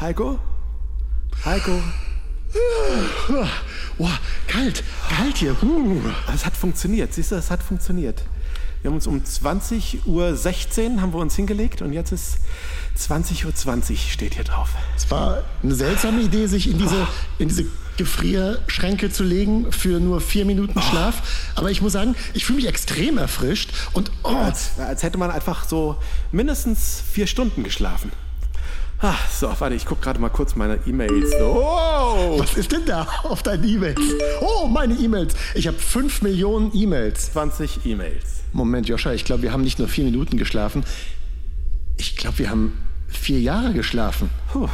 [0.00, 0.38] Heiko?
[1.44, 1.82] Heiko?
[3.98, 5.54] Boah, kalt, kalt hier.
[5.62, 6.00] Uh.
[6.34, 8.22] Es hat funktioniert, siehst du, es hat funktioniert.
[8.82, 12.38] Wir haben uns um 20.16 Uhr haben wir uns hingelegt und jetzt ist
[12.98, 13.44] 20.20
[13.92, 14.70] Uhr steht hier drauf.
[14.96, 17.06] Es war eine seltsame Idee, sich in diese,
[17.38, 17.66] in diese
[18.00, 21.50] Gefrierschränke zu legen für nur vier Minuten Schlaf.
[21.54, 25.30] Aber ich muss sagen, ich fühle mich extrem erfrischt und oh, Als, als hätte man
[25.30, 25.96] einfach so
[26.32, 28.10] mindestens vier Stunden geschlafen.
[29.02, 31.30] Ah, so, warte, ich gucke gerade mal kurz meine E-Mails.
[31.40, 34.00] Oh, was ist denn da auf deinen E-Mails?
[34.40, 35.34] Oh, meine E-Mails.
[35.54, 37.32] Ich habe fünf Millionen E-Mails.
[37.32, 38.44] 20 E-Mails.
[38.54, 40.84] Moment, Joscha, ich glaube, wir haben nicht nur vier Minuten geschlafen.
[41.98, 44.30] Ich glaube, wir haben vier Jahre geschlafen.
[44.52, 44.68] Puh.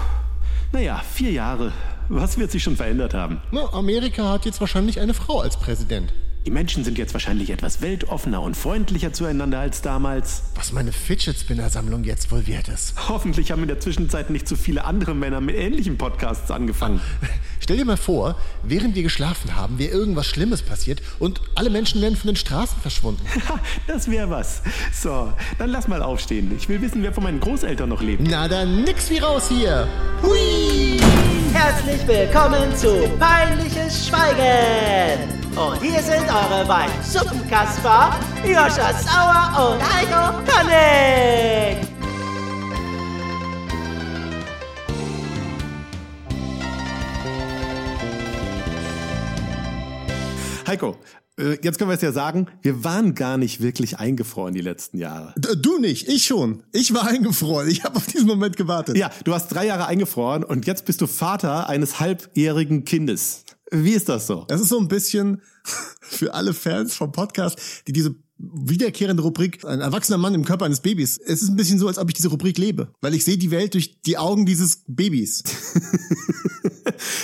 [0.70, 1.72] Naja, vier Jahre.
[2.08, 3.40] Was wird sich schon verändert haben?
[3.50, 6.12] Na, Amerika hat jetzt wahrscheinlich eine Frau als Präsident.
[6.46, 10.44] Die Menschen sind jetzt wahrscheinlich etwas weltoffener und freundlicher zueinander als damals.
[10.54, 12.94] Was meine Fidget Spinner Sammlung jetzt wohl wert ist.
[13.08, 17.00] Hoffentlich haben in der Zwischenzeit nicht zu viele andere Männer mit ähnlichen Podcasts angefangen.
[17.58, 22.00] Stell dir mal vor, während wir geschlafen haben, wäre irgendwas Schlimmes passiert und alle Menschen
[22.00, 23.26] wären von den Straßen verschwunden.
[23.88, 24.62] das wäre was.
[24.92, 26.52] So, dann lass mal aufstehen.
[26.56, 28.22] Ich will wissen, wer von meinen Großeltern noch lebt.
[28.24, 29.88] Na dann nix wie raus hier.
[30.22, 31.00] Hui!
[31.58, 35.18] Herzlich willkommen zu Peinliches Schweigen.
[35.56, 41.88] Und hier sind eure beiden Suppenkasper, Joscha Sauer und Heiko König.
[50.66, 50.96] Heiko,
[51.38, 55.34] jetzt können wir es ja sagen, wir waren gar nicht wirklich eingefroren die letzten Jahre.
[55.36, 56.62] Du nicht, ich schon.
[56.72, 57.68] Ich war eingefroren.
[57.68, 58.96] Ich habe auf diesen Moment gewartet.
[58.96, 63.44] Ja, du hast drei Jahre eingefroren und jetzt bist du Vater eines halbjährigen Kindes.
[63.70, 64.44] Wie ist das so?
[64.48, 65.42] Das ist so ein bisschen
[66.00, 70.80] für alle Fans vom Podcast, die diese wiederkehrende Rubrik ein erwachsener Mann im Körper eines
[70.80, 71.18] Babys.
[71.18, 73.50] Es ist ein bisschen so, als ob ich diese Rubrik lebe, weil ich sehe die
[73.50, 75.42] Welt durch die Augen dieses Babys.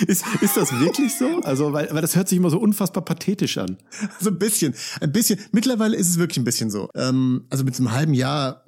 [0.07, 1.39] Ist, ist das wirklich so?
[1.41, 3.77] Also, weil, weil das hört sich immer so unfassbar pathetisch an.
[4.19, 5.39] So ein bisschen, ein bisschen.
[5.51, 6.89] Mittlerweile ist es wirklich ein bisschen so.
[6.95, 8.62] Ähm, also mit so einem halben Jahr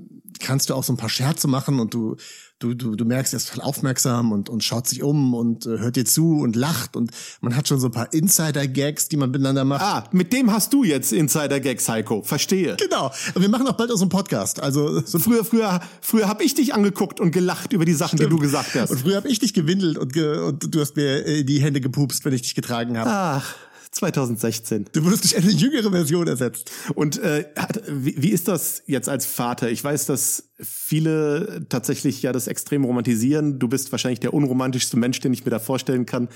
[0.45, 2.17] kannst du auch so ein paar Scherze machen und du
[2.59, 5.79] du du, du merkst, er ist voll aufmerksam und und schaut sich um und äh,
[5.79, 7.11] hört dir zu und lacht und
[7.41, 9.81] man hat schon so ein paar Insider-Gags, die man miteinander macht.
[9.81, 12.21] Ah, mit dem hast du jetzt Insider-Gags, Heiko.
[12.21, 12.77] Verstehe.
[12.77, 13.11] Genau.
[13.33, 14.61] Und wir machen auch bald unseren Podcast.
[14.61, 18.27] Also so Früher, früher, früher habe ich dich angeguckt und gelacht über die Sachen, die
[18.27, 18.91] du gesagt hast.
[18.91, 21.81] Und früher habe ich dich gewindelt und, ge und du hast mir äh, die Hände
[21.81, 23.09] gepupst, wenn ich dich getragen habe.
[23.09, 23.55] Ach,
[23.95, 24.87] 2016.
[24.91, 26.69] Du wurdest durch eine jüngere Version ersetzt.
[26.95, 29.71] Und äh, hat, wie, wie ist das jetzt als Vater?
[29.71, 33.57] Ich weiß, dass viele tatsächlich ja das extrem romantisieren.
[33.57, 36.27] Du bist wahrscheinlich der unromantischste Mensch, den ich mir da vorstellen kann.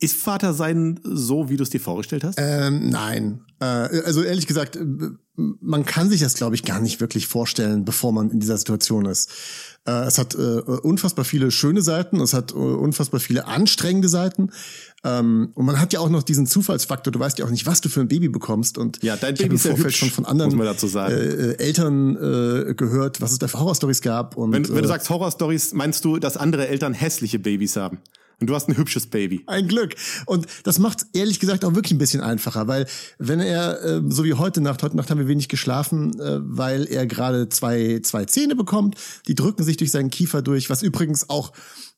[0.00, 2.36] Ist Vater sein so, wie du es dir vorgestellt hast?
[2.38, 3.40] Ähm, nein.
[3.58, 4.84] Äh, also ehrlich gesagt, äh,
[5.34, 9.06] man kann sich das, glaube ich, gar nicht wirklich vorstellen, bevor man in dieser Situation
[9.06, 9.30] ist.
[9.88, 14.50] Äh, es hat äh, unfassbar viele schöne Seiten, es hat äh, unfassbar viele anstrengende Seiten.
[15.04, 17.12] Ähm, und man hat ja auch noch diesen Zufallsfaktor.
[17.12, 18.76] Du weißt ja auch nicht, was du für ein Baby bekommst.
[18.76, 21.14] Und Ja, dein ich habe Baby im Vorfeld schon von anderen muss man dazu sagen.
[21.14, 24.36] Äh, äh, Eltern äh, gehört, was es da für Horrorstories gab.
[24.36, 27.98] Und, wenn, wenn äh, du sagst Horrorstories, meinst du, dass andere Eltern hässliche Babys haben?
[28.40, 29.42] Und du hast ein hübsches Baby.
[29.46, 29.96] Ein Glück.
[30.26, 32.86] Und das macht ehrlich gesagt auch wirklich ein bisschen einfacher, weil
[33.18, 36.86] wenn er, äh, so wie heute Nacht, heute Nacht haben wir wenig geschlafen, äh, weil
[36.86, 41.28] er gerade zwei, zwei Zähne bekommt, die drücken sich durch seinen Kiefer durch, was übrigens
[41.28, 41.52] auch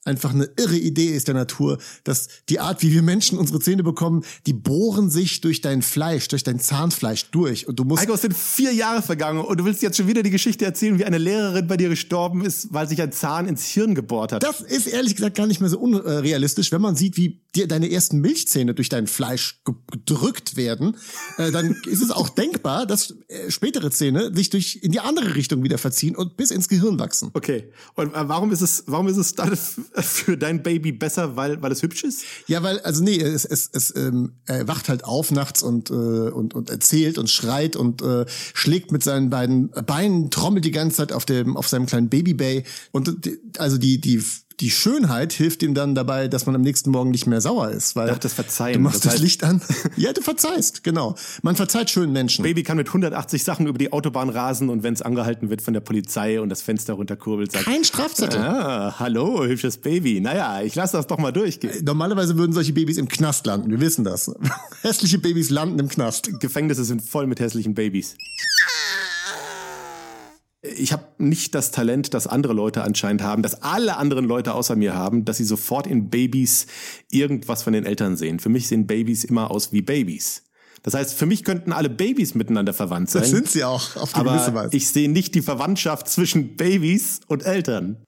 [0.04, 3.82] einfach eine irre Idee ist der Natur, dass die Art, wie wir Menschen unsere Zähne
[3.82, 7.68] bekommen, die bohren sich durch dein Fleisch, durch dein Zahnfleisch durch.
[7.68, 10.22] Und du musst Heiko, es sind vier Jahre vergangen und du willst jetzt schon wieder
[10.22, 13.66] die Geschichte erzählen, wie eine Lehrerin bei dir gestorben ist, weil sich ein Zahn ins
[13.66, 14.42] Hirn gebohrt hat.
[14.42, 17.90] Das ist ehrlich gesagt gar nicht mehr so unrealistisch, wenn man sieht, wie dir deine
[17.90, 20.96] ersten Milchzähne durch dein Fleisch ge- gedrückt werden.
[21.36, 25.34] Äh, dann ist es auch denkbar, dass äh, spätere Zähne sich durch in die andere
[25.34, 27.30] Richtung wieder verziehen und bis ins Gehirn wachsen.
[27.34, 27.72] Okay.
[27.94, 29.50] Und äh, warum ist es, warum ist es dann
[29.94, 32.24] für dein Baby besser, weil, weil es hübsch ist?
[32.46, 35.94] Ja, weil also nee, es es, es ähm, er wacht halt auf nachts und äh,
[35.94, 40.98] und und erzählt und schreit und äh, schlägt mit seinen beiden Beinen trommelt die ganze
[40.98, 43.14] Zeit auf dem auf seinem kleinen Babybay und
[43.58, 44.22] also die die
[44.60, 47.96] die Schönheit hilft ihm dann dabei, dass man am nächsten Morgen nicht mehr sauer ist,
[47.96, 48.74] weil Ach, das Verzeihen.
[48.74, 49.62] du machst Das das, heißt- Licht an.
[49.96, 51.14] ja, du verzeihst, genau.
[51.42, 52.42] Man verzeiht schönen Menschen.
[52.42, 55.72] Baby kann mit 180 Sachen über die Autobahn rasen und wenn es angehalten wird von
[55.74, 58.38] der Polizei und das Fenster runterkurbelt, sagt, Kein Strafzettel.
[58.40, 60.20] ah, hallo, hübsches Baby.
[60.20, 61.82] Naja, ich lasse das doch mal durchgehen.
[61.84, 63.70] Normalerweise würden solche Babys im Knast landen.
[63.70, 64.30] Wir wissen das.
[64.82, 66.38] Hässliche Babys landen im Knast.
[66.40, 68.16] Gefängnisse sind voll mit hässlichen Babys.
[70.80, 74.76] Ich habe nicht das Talent, das andere Leute anscheinend haben, das alle anderen Leute außer
[74.76, 76.66] mir haben, dass sie sofort in Babys
[77.10, 78.40] irgendwas von den Eltern sehen.
[78.40, 80.44] Für mich sehen Babys immer aus wie Babys.
[80.82, 83.22] Das heißt, für mich könnten alle Babys miteinander verwandt sein.
[83.22, 84.76] Das sind sie auch, auf gewisse aber Weise.
[84.76, 88.02] ich sehe nicht die Verwandtschaft zwischen Babys und Eltern.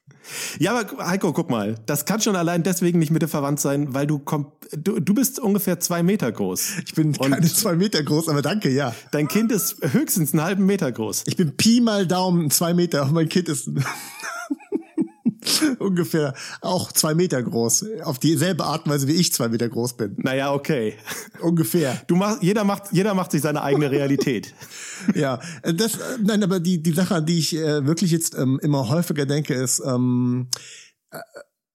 [0.59, 3.95] Ja, aber Heiko, guck mal, das kann schon allein deswegen nicht mit dir verwandt sein,
[3.95, 6.73] weil du komm, du, du bist ungefähr zwei Meter groß.
[6.87, 8.95] Ich bin Und keine zwei Meter groß, aber danke, ja.
[9.11, 11.25] Dein Kind ist höchstens einen halben Meter groß.
[11.27, 13.71] Ich bin Pi mal Daumen zwei Meter, und mein Kind ist
[15.79, 17.87] ungefähr auch zwei Meter groß.
[18.05, 20.15] Auf dieselbe Art und Weise, wie ich zwei Meter groß bin.
[20.19, 20.95] Naja, okay.
[21.41, 22.01] Ungefähr.
[22.07, 24.55] Du machst, jeder macht, jeder macht sich seine eigene Realität.
[25.17, 28.89] Ja, das, nein, aber die, die Sache, an die ich äh, wirklich jetzt ähm, immer
[28.89, 30.47] häufiger denke, ist, ähm,
[31.11, 31.19] äh,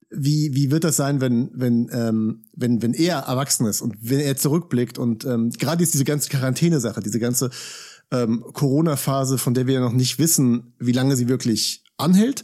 [0.09, 4.21] wie, wie wird das sein, wenn, wenn, ähm, wenn, wenn er erwachsen ist und wenn
[4.21, 7.49] er zurückblickt und ähm, gerade jetzt diese ganze Quarantäne-Sache, diese ganze
[8.11, 12.43] ähm, Corona-Phase, von der wir ja noch nicht wissen, wie lange sie wirklich anhält.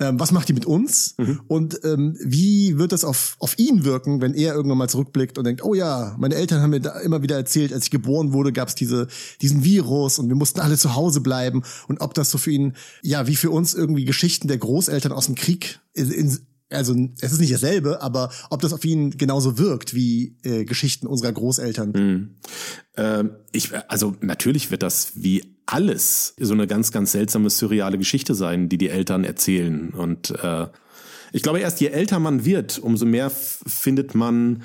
[0.00, 1.14] Ähm, was macht die mit uns?
[1.48, 5.44] Und ähm, wie wird das auf, auf ihn wirken, wenn er irgendwann mal zurückblickt und
[5.44, 8.52] denkt, oh ja, meine Eltern haben mir da immer wieder erzählt, als ich geboren wurde,
[8.52, 9.08] gab es diese,
[9.40, 11.62] diesen Virus und wir mussten alle zu Hause bleiben.
[11.88, 15.26] Und ob das so für ihn, ja, wie für uns irgendwie Geschichten der Großeltern aus
[15.26, 16.38] dem Krieg in, in,
[16.70, 21.06] also es ist nicht dasselbe, aber ob das auf ihn genauso wirkt wie äh, Geschichten
[21.06, 21.92] unserer Großeltern.
[22.96, 28.34] Ähm, ich, also natürlich wird das wie alles so eine ganz, ganz seltsame, surreale Geschichte
[28.34, 29.90] sein, die die Eltern erzählen.
[29.90, 30.66] Und äh,
[31.32, 34.62] ich glaube, erst je älter man wird, umso mehr findet man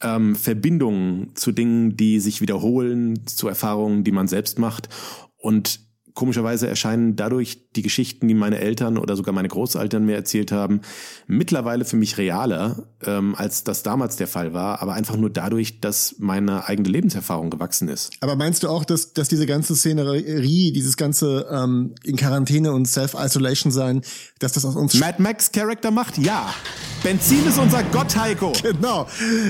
[0.00, 4.88] ähm, Verbindungen zu Dingen, die sich wiederholen, zu Erfahrungen, die man selbst macht.
[5.36, 5.80] Und
[6.16, 10.80] komischerweise erscheinen dadurch die Geschichten, die meine Eltern oder sogar meine Großeltern mir erzählt haben,
[11.28, 15.80] mittlerweile für mich realer, ähm, als das damals der Fall war, aber einfach nur dadurch,
[15.80, 18.12] dass meine eigene Lebenserfahrung gewachsen ist.
[18.20, 22.86] Aber meinst du auch, dass, dass diese ganze Szenerie, dieses ganze ähm, in Quarantäne und
[22.86, 24.00] Self-Isolation sein,
[24.38, 26.18] dass das aus uns Mad Max Charakter macht?
[26.18, 26.52] Ja.
[27.02, 28.52] Benzin ist unser Gott, Heiko.
[28.62, 29.06] Genau.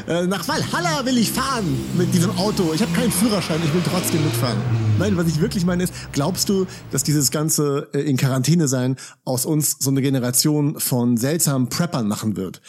[0.08, 2.72] Äh, nach Valhalla will ich fahren mit diesem Auto.
[2.74, 4.85] Ich habe keinen Führerschein, ich will trotzdem mitfahren.
[4.98, 8.96] Nein, was ich wirklich meine ist, glaubst du, dass dieses ganze äh, in Quarantäne sein
[9.26, 12.62] aus uns so eine Generation von seltsamen Preppern machen wird?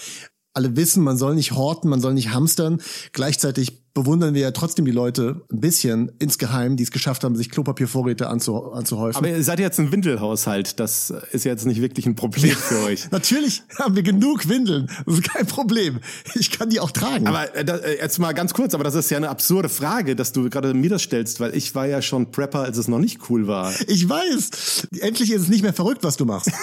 [0.53, 2.81] Alle wissen, man soll nicht horten, man soll nicht hamstern.
[3.13, 7.49] Gleichzeitig bewundern wir ja trotzdem die Leute ein bisschen insgeheim, die es geschafft haben, sich
[7.49, 9.17] Klopapiervorräte anzu anzuhäufen.
[9.17, 10.79] Aber ihr seid jetzt ein Windelhaushalt.
[10.79, 13.09] Das ist jetzt nicht wirklich ein Problem für euch.
[13.09, 14.87] Natürlich haben wir genug Windeln.
[15.05, 15.99] Das ist kein Problem.
[16.35, 17.25] Ich kann die auch tragen.
[17.25, 20.31] Aber äh, äh, jetzt mal ganz kurz, aber das ist ja eine absurde Frage, dass
[20.31, 23.31] du gerade mir das stellst, weil ich war ja schon Prepper, als es noch nicht
[23.31, 23.73] cool war.
[23.87, 24.87] ich weiß.
[24.99, 26.51] Endlich ist es nicht mehr verrückt, was du machst.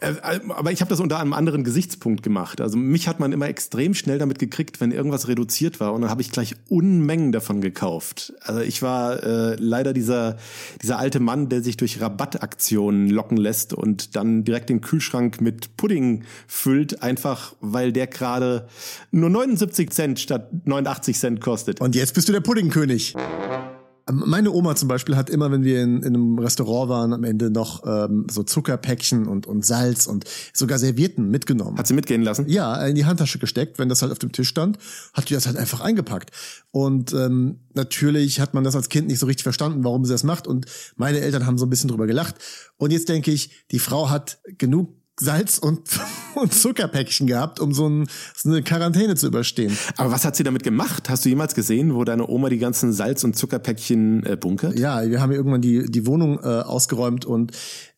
[0.00, 0.14] Äh,
[0.48, 2.60] Aber ich habe das unter einem anderen Gesichtspunkt gemacht.
[2.60, 6.10] Also mich hat man immer extrem schnell damit gekriegt, wenn irgendwas reduziert war und dann
[6.10, 8.32] habe ich gleich Unmengen davon gekauft.
[8.40, 10.36] Also ich war äh, leider dieser
[10.82, 15.76] dieser alte Mann, der sich durch Rabattaktionen locken lässt und dann direkt den Kühlschrank mit
[15.76, 18.68] Pudding füllt, einfach weil der gerade
[19.10, 21.80] nur 79 Cent statt 89 Cent kostet.
[21.80, 23.14] Und jetzt bist du der Puddingkönig.
[24.10, 27.50] Meine Oma zum Beispiel hat immer, wenn wir in, in einem Restaurant waren, am Ende
[27.50, 31.78] noch ähm, so Zuckerpäckchen und, und Salz und sogar Servietten mitgenommen.
[31.78, 32.46] Hat sie mitgehen lassen?
[32.48, 34.78] ja, in die Handtasche gesteckt, wenn das halt auf dem Tisch stand,
[35.12, 36.30] hat die das halt einfach eingepackt.
[36.70, 40.22] Und ähm, natürlich hat man das als Kind nicht so richtig verstanden, warum sie das
[40.22, 40.46] macht.
[40.46, 40.66] Und
[40.96, 42.36] meine Eltern haben so ein bisschen drüber gelacht.
[42.76, 45.88] Und jetzt denke ich, die Frau hat genug Salz und,
[46.34, 49.76] und Zuckerpäckchen gehabt, um so, ein, so eine Quarantäne zu überstehen.
[49.96, 51.08] Aber was hat sie damit gemacht?
[51.08, 54.78] Hast du jemals gesehen, wo deine Oma die ganzen Salz- und Zuckerpäckchen äh, bunkert?
[54.78, 57.52] Ja, wir haben ja irgendwann die, die Wohnung äh, ausgeräumt und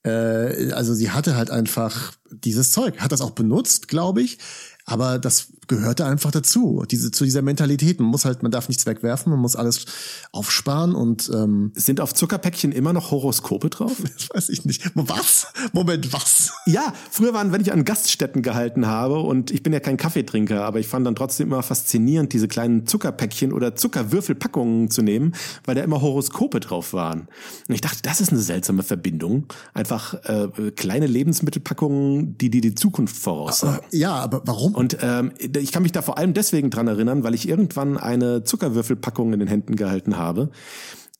[0.04, 4.38] äh, also sie hatte halt einfach dieses Zeug, hat das auch benutzt, glaube ich.
[4.84, 8.00] Aber das gehörte einfach dazu, diese, zu dieser Mentalität.
[8.00, 9.86] Man muss halt, man darf nichts wegwerfen, man muss alles
[10.32, 13.96] aufsparen und ähm, Sind auf Zuckerpäckchen immer noch Horoskope drauf?
[14.16, 14.90] das weiß ich nicht.
[14.94, 15.48] Was?
[15.72, 16.52] Moment, was?
[16.66, 20.64] Ja, früher waren, wenn ich an Gaststätten gehalten habe und ich bin ja kein Kaffeetrinker,
[20.64, 25.74] aber ich fand dann trotzdem immer faszinierend, diese kleinen Zuckerpäckchen oder Zuckerwürfelpackungen zu nehmen, weil
[25.74, 27.28] da immer Horoskope drauf waren.
[27.68, 29.46] Und ich dachte, das ist eine seltsame Verbindung.
[29.74, 33.84] Einfach äh, kleine Lebensmittelpackungen, die dir die Zukunft voraussagen.
[33.90, 34.74] Ja, aber warum?
[34.74, 38.44] Und ähm, ich kann mich da vor allem deswegen dran erinnern, weil ich irgendwann eine
[38.44, 40.50] Zuckerwürfelpackung in den Händen gehalten habe,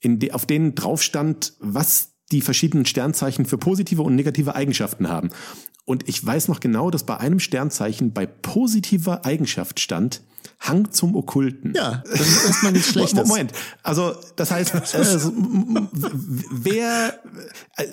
[0.01, 5.09] in de auf denen drauf stand, was die verschiedenen Sternzeichen für positive und negative Eigenschaften
[5.09, 5.31] haben.
[5.85, 10.23] Und ich weiß noch genau, dass bei einem Sternzeichen bei positiver Eigenschaft stand,
[10.59, 11.75] Hang zum Okkulten.
[11.77, 13.29] ja, das ist erstmal nichts Schlechtes.
[13.29, 14.73] Moment, also das heißt,
[15.21, 16.11] so, m- m-
[16.51, 17.21] wer,
[17.77, 17.85] äh,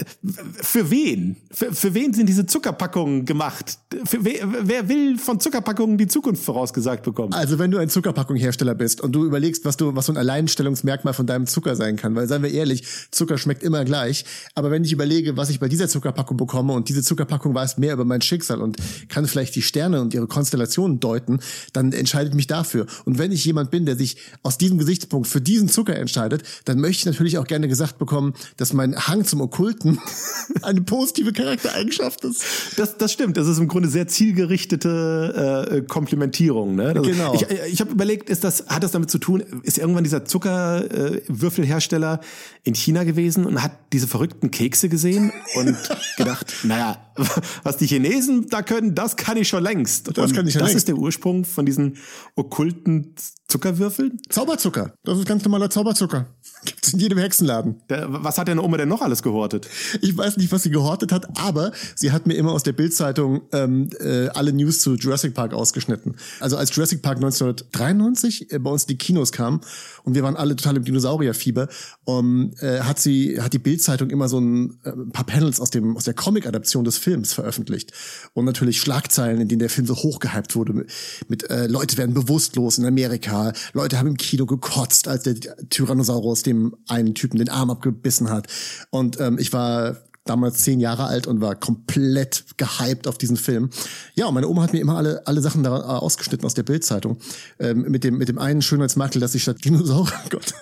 [0.56, 3.78] für wen, für, für wen sind diese Zuckerpackungen gemacht?
[4.06, 7.34] Für wer, wer will von Zuckerpackungen die Zukunft vorausgesagt bekommen?
[7.34, 11.14] Also wenn du ein Zuckerpackunghersteller bist und du überlegst, was du, was so ein Alleinstellungsmerkmal
[11.14, 14.26] von deinem Zucker sein kann, weil seien wir ehrlich, Zucker schmeckt immer gleich.
[14.56, 17.94] Aber wenn ich überlege, was ich bei dieser Zuckerpackung bekomme und diese Zuckerpackung weiß mehr
[17.94, 18.78] über mein Schicksal und
[19.10, 21.40] kann vielleicht die Sterne und ihre Konstellationen deuten,
[21.74, 22.86] dann entscheidet mich dafür.
[23.06, 26.80] Und wenn ich jemand bin, der sich aus diesem Gesichtspunkt für diesen Zucker entscheidet, dann
[26.80, 30.00] möchte ich natürlich auch gerne gesagt bekommen, dass mein Hang zum Okkulten
[30.62, 32.44] eine positive Charaktereigenschaft ist.
[32.78, 33.38] Das, das stimmt.
[33.38, 36.76] Das ist im Grunde sehr zielgerichtete äh, Komplementierung.
[36.76, 36.90] Ne?
[36.90, 37.34] Also Genau.
[37.34, 42.22] Ich, ich habe überlegt, ist das, hat das damit zu tun, ist irgendwann dieser Zuckerwürfelhersteller
[42.64, 45.76] in China gewesen und hat diese verrückten Kekse gesehen und
[46.18, 46.98] gedacht, naja,
[47.64, 50.18] was die Chinesen da können, das kann ich schon längst.
[50.18, 50.76] Das kann ich schon das längst.
[50.76, 51.98] ist der Ursprung von diesen
[52.36, 53.16] okkulten
[53.48, 54.20] Zuckerwürfeln.
[54.30, 54.94] Zauberzucker.
[55.04, 56.28] Das ist ganz normaler Zauberzucker.
[56.66, 57.82] Gibt's in jedem Hexenladen.
[57.90, 59.68] Der, was hat deine Oma denn noch alles gehortet?
[60.02, 63.42] Ich weiß nicht, was sie gehortet hat, aber sie hat mir immer aus der Bildzeitung
[63.52, 66.16] ähm, äh, alle News zu Jurassic Park ausgeschnitten.
[66.40, 69.62] Also als Jurassic Park 1993 äh, bei uns in die Kinos kam
[70.04, 71.68] und wir waren alle total im Dinosaurierfieber,
[72.06, 75.70] um, äh, hat sie hat die Bildzeitung immer so ein, äh, ein paar Panels aus
[75.70, 77.92] dem aus der Comic-Adaption des Films veröffentlicht
[78.34, 80.92] und natürlich Schlagzeilen, in denen der Film so hochgehypt wurde mit,
[81.28, 85.36] mit äh, Leute werden bewusstlos in Amerika, Leute haben im Kino gekotzt, als der
[85.70, 88.48] Tyrannosaurus dem einen Typen den Arm abgebissen hat
[88.92, 93.70] und ähm, ich war damals zehn Jahre alt und war komplett gehypt auf diesen Film.
[94.16, 96.64] Ja, und meine Oma hat mir immer alle, alle Sachen da äh, ausgeschnitten aus der
[96.64, 97.18] Bildzeitung.
[97.60, 100.54] Ähm, mit, dem, mit dem einen Schönheitsmakel, dass sie statt Dinosaurier, Gott,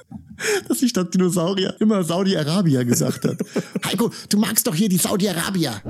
[0.68, 3.38] dass sie statt Dinosaurier immer Saudi-Arabier gesagt hat.
[3.86, 5.82] Heiko, du magst doch hier die Saudi-Arabier.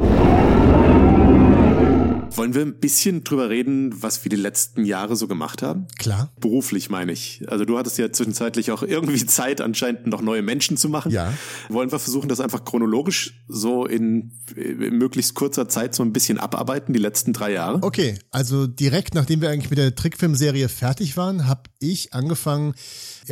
[2.34, 5.88] Wollen wir ein bisschen drüber reden, was wir die letzten Jahre so gemacht haben?
[6.00, 6.32] Klar.
[6.40, 7.44] Beruflich meine ich.
[7.48, 11.12] Also du hattest ja zwischenzeitlich auch irgendwie Zeit, anscheinend noch neue Menschen zu machen.
[11.12, 11.34] Ja.
[11.68, 16.40] Wollen wir versuchen, das einfach chronologisch so in, in möglichst kurzer Zeit so ein bisschen
[16.40, 17.80] abarbeiten, die letzten drei Jahre?
[17.82, 22.76] Okay, also direkt nachdem wir eigentlich mit der Trickfilmserie fertig waren, habe ich angefangen,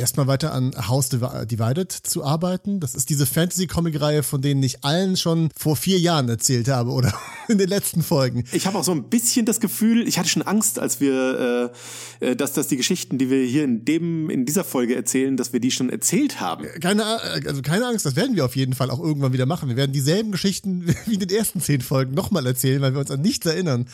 [0.00, 2.80] erstmal weiter an House Divi- Divided zu arbeiten.
[2.80, 7.12] Das ist diese Fantasy-Comic-Reihe, von denen ich allen schon vor vier Jahren erzählt habe oder
[7.48, 8.44] in den letzten Folgen.
[8.52, 11.72] Ich habe auch so ein bisschen das Gefühl, ich hatte schon Angst, als wir,
[12.20, 15.36] äh, äh, dass, dass die Geschichten, die wir hier in dem, in dieser Folge erzählen,
[15.36, 16.66] dass wir die schon erzählt haben.
[16.80, 19.68] Keine, äh, also keine Angst, das werden wir auf jeden Fall auch irgendwann wieder machen.
[19.68, 23.10] Wir werden dieselben Geschichten wie in den ersten zehn Folgen nochmal erzählen, weil wir uns
[23.10, 23.86] an nichts erinnern.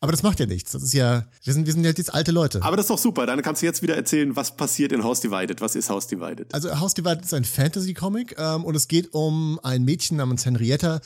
[0.00, 0.72] Aber das macht ja nichts.
[0.72, 2.62] Das ist ja, wir sind, wir sind jetzt alte Leute.
[2.62, 3.24] Aber das ist doch super.
[3.24, 5.53] Dann kannst du jetzt wieder erzählen, was passiert in House Divided.
[5.60, 6.52] Was ist House Divided?
[6.52, 11.00] Also House Divided ist ein Fantasy-Comic ähm, und es geht um ein Mädchen namens Henrietta,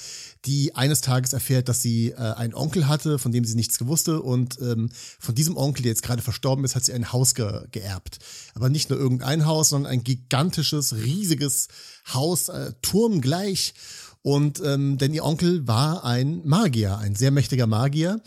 [0.44, 4.22] die eines Tages erfährt, dass sie äh, einen Onkel hatte, von dem sie nichts gewusste
[4.22, 7.66] und ähm, von diesem Onkel, der jetzt gerade verstorben ist, hat sie ein Haus ge
[7.70, 8.18] geerbt.
[8.54, 11.68] Aber nicht nur irgendein Haus, sondern ein gigantisches, riesiges
[12.12, 13.74] Haus, äh, turmgleich.
[14.22, 18.20] Und ähm, denn ihr Onkel war ein Magier, ein sehr mächtiger Magier.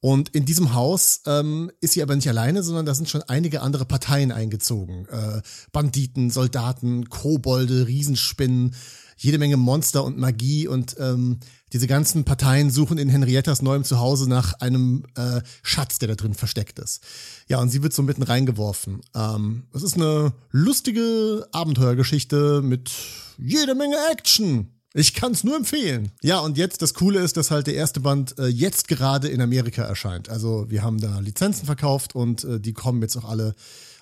[0.00, 3.62] Und in diesem Haus ähm, ist sie aber nicht alleine, sondern da sind schon einige
[3.62, 5.06] andere Parteien eingezogen.
[5.06, 8.76] Äh, Banditen, Soldaten, Kobolde, Riesenspinnen,
[9.16, 11.40] jede Menge Monster und Magie und ähm,
[11.72, 16.34] diese ganzen Parteien suchen in Henriettas neuem Zuhause nach einem äh, Schatz, der da drin
[16.34, 17.02] versteckt ist.
[17.48, 19.00] Ja, und sie wird so mitten reingeworfen.
[19.16, 22.92] Ähm, es ist eine lustige Abenteuergeschichte mit
[23.36, 24.77] jede Menge Action.
[24.98, 26.10] Ich kann es nur empfehlen.
[26.22, 29.40] Ja, und jetzt das Coole ist, dass halt der erste Band äh, jetzt gerade in
[29.40, 30.28] Amerika erscheint.
[30.28, 33.54] Also wir haben da Lizenzen verkauft und äh, die kommen jetzt auch alle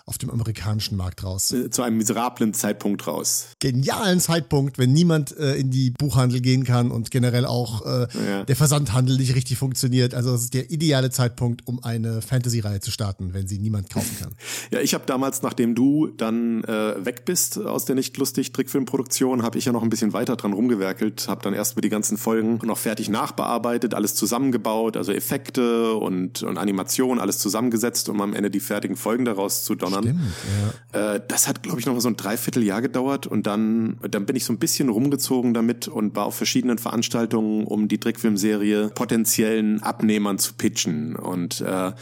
[0.09, 1.51] auf dem amerikanischen Markt raus.
[1.53, 3.49] Äh, Zu einem miserablen Zeitpunkt raus.
[3.59, 8.45] Genialen Zeitpunkt, wenn niemand äh, in die Buchhandel gehen kann und generell auch äh, Ja.
[8.45, 10.15] der Versandhandel nicht richtig funktioniert.
[10.15, 14.17] Also es ist der ideale Zeitpunkt, um eine Fantasy-Reihe zu starten, wenn sie niemand kaufen
[14.21, 14.33] kann.
[14.71, 19.43] Ja, ich habe damals, nachdem du dann äh, weg bist aus der nicht lustig Trickfilmproduktion,
[19.43, 22.59] habe ich ja noch ein bisschen weiter dran rumgewerkelt, habe dann erstmal die ganzen Folgen
[22.65, 28.51] noch fertig nachbearbeitet, alles zusammengebaut, also Effekte und, und Animation, alles zusammengesetzt, um am Ende
[28.51, 29.96] die fertigen Folgen daraus zu donnern.
[30.93, 34.37] Äh, das hat, glaube ich, noch mal so ein Dreivierteljahr gedauert und dann, dann bin
[34.37, 39.83] ich so ein bisschen rumgezogen damit und war auf verschiedenen Veranstaltungen, um die Trickfilmserie potenziellen
[39.83, 41.17] Abnehmern zu pitchen.
[41.17, 41.93] Und äh,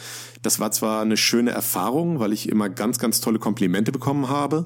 [0.45, 4.63] das war zwar eine schöne Erfahrung, weil ich immer ganz, ganz tolle Komplimente bekommen habe,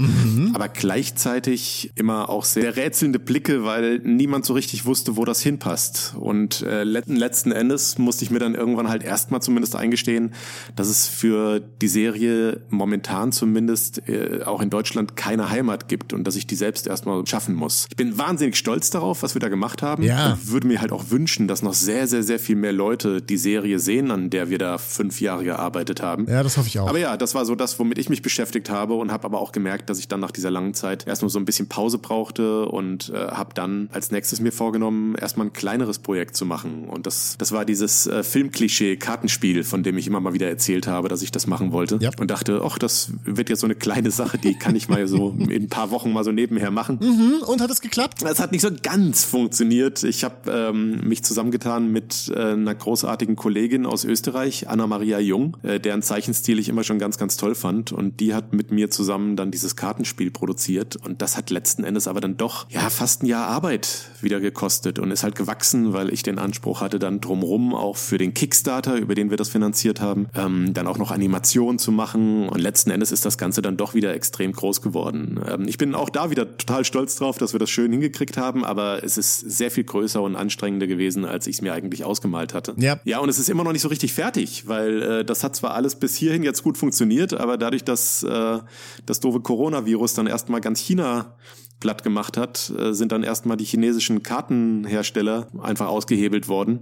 [0.53, 6.15] aber gleichzeitig immer auch sehr rätselnde Blicke, weil niemand so richtig wusste, wo das hinpasst.
[6.19, 10.35] Und äh, let- letzten Endes musste ich mir dann irgendwann halt erstmal zumindest eingestehen,
[10.75, 16.25] dass es für die Serie momentan zumindest äh, auch in Deutschland keine Heimat gibt und
[16.25, 17.87] dass ich die selbst erstmal schaffen muss.
[17.89, 20.03] Ich bin wahnsinnig stolz darauf, was wir da gemacht haben.
[20.03, 20.33] Ja.
[20.33, 23.37] Und würde mir halt auch wünschen, dass noch sehr, sehr, sehr viel mehr Leute die
[23.39, 25.68] Serie sehen, an der wir da fünf Jahre gearbeitet
[26.03, 26.27] haben.
[26.29, 26.89] Ja, das hoffe ich auch.
[26.89, 29.53] Aber ja, das war so das, womit ich mich beschäftigt habe und habe aber auch
[29.53, 33.11] gemerkt, dass ich dann nach dieser langen Zeit erstmal so ein bisschen Pause brauchte und
[33.11, 36.89] äh, habe dann als nächstes mir vorgenommen, erstmal ein kleineres Projekt zu machen.
[36.89, 41.09] Und das, das war dieses äh, Filmklischee-Kartenspiel, von dem ich immer mal wieder erzählt habe,
[41.09, 41.99] dass ich das machen wollte.
[42.01, 42.11] Ja.
[42.19, 45.07] Und dachte, ach, das das wird jetzt so eine kleine Sache, die kann ich mal
[45.07, 46.99] so in ein paar Wochen mal so nebenher machen.
[47.01, 48.23] Mhm, und hat es geklappt?
[48.23, 50.03] Es hat nicht so ganz funktioniert.
[50.05, 55.81] Ich habe ähm, mich zusammengetan mit äh, einer großartigen Kollegin aus Österreich, Anna-Maria Jung, äh,
[55.81, 57.93] deren Zeichenstil ich immer schon ganz, ganz toll fand.
[57.93, 60.97] Und die hat mit mir zusammen dann dieses Kartenspiel produziert.
[60.97, 64.99] Und das hat letzten Endes aber dann doch, ja, fast ein Jahr Arbeit wieder gekostet
[64.99, 68.97] und ist halt gewachsen, weil ich den Anspruch hatte, dann drumrum auch für den Kickstarter,
[68.97, 72.49] über den wir das finanziert haben, ähm, dann auch noch Animationen zu machen.
[72.49, 75.41] Und letzten Endes ist das Ganze dann doch wieder extrem groß geworden.
[75.49, 78.65] Ähm, ich bin auch da wieder total stolz drauf, dass wir das schön hingekriegt haben,
[78.65, 82.55] aber es ist sehr viel größer und anstrengender gewesen, als ich es mir eigentlich ausgemalt
[82.55, 82.75] hatte.
[82.77, 82.99] Ja.
[83.05, 85.75] Ja, und es ist immer noch nicht so richtig fertig, weil äh, das hat zwar
[85.75, 88.59] alles bis hierhin jetzt gut funktioniert, aber dadurch, dass äh,
[89.07, 91.37] das doofe Coronavirus dann erstmal ganz China
[91.81, 96.81] platt gemacht hat, äh, sind dann erstmal die chinesischen Kartenhersteller einfach ausgehebelt worden.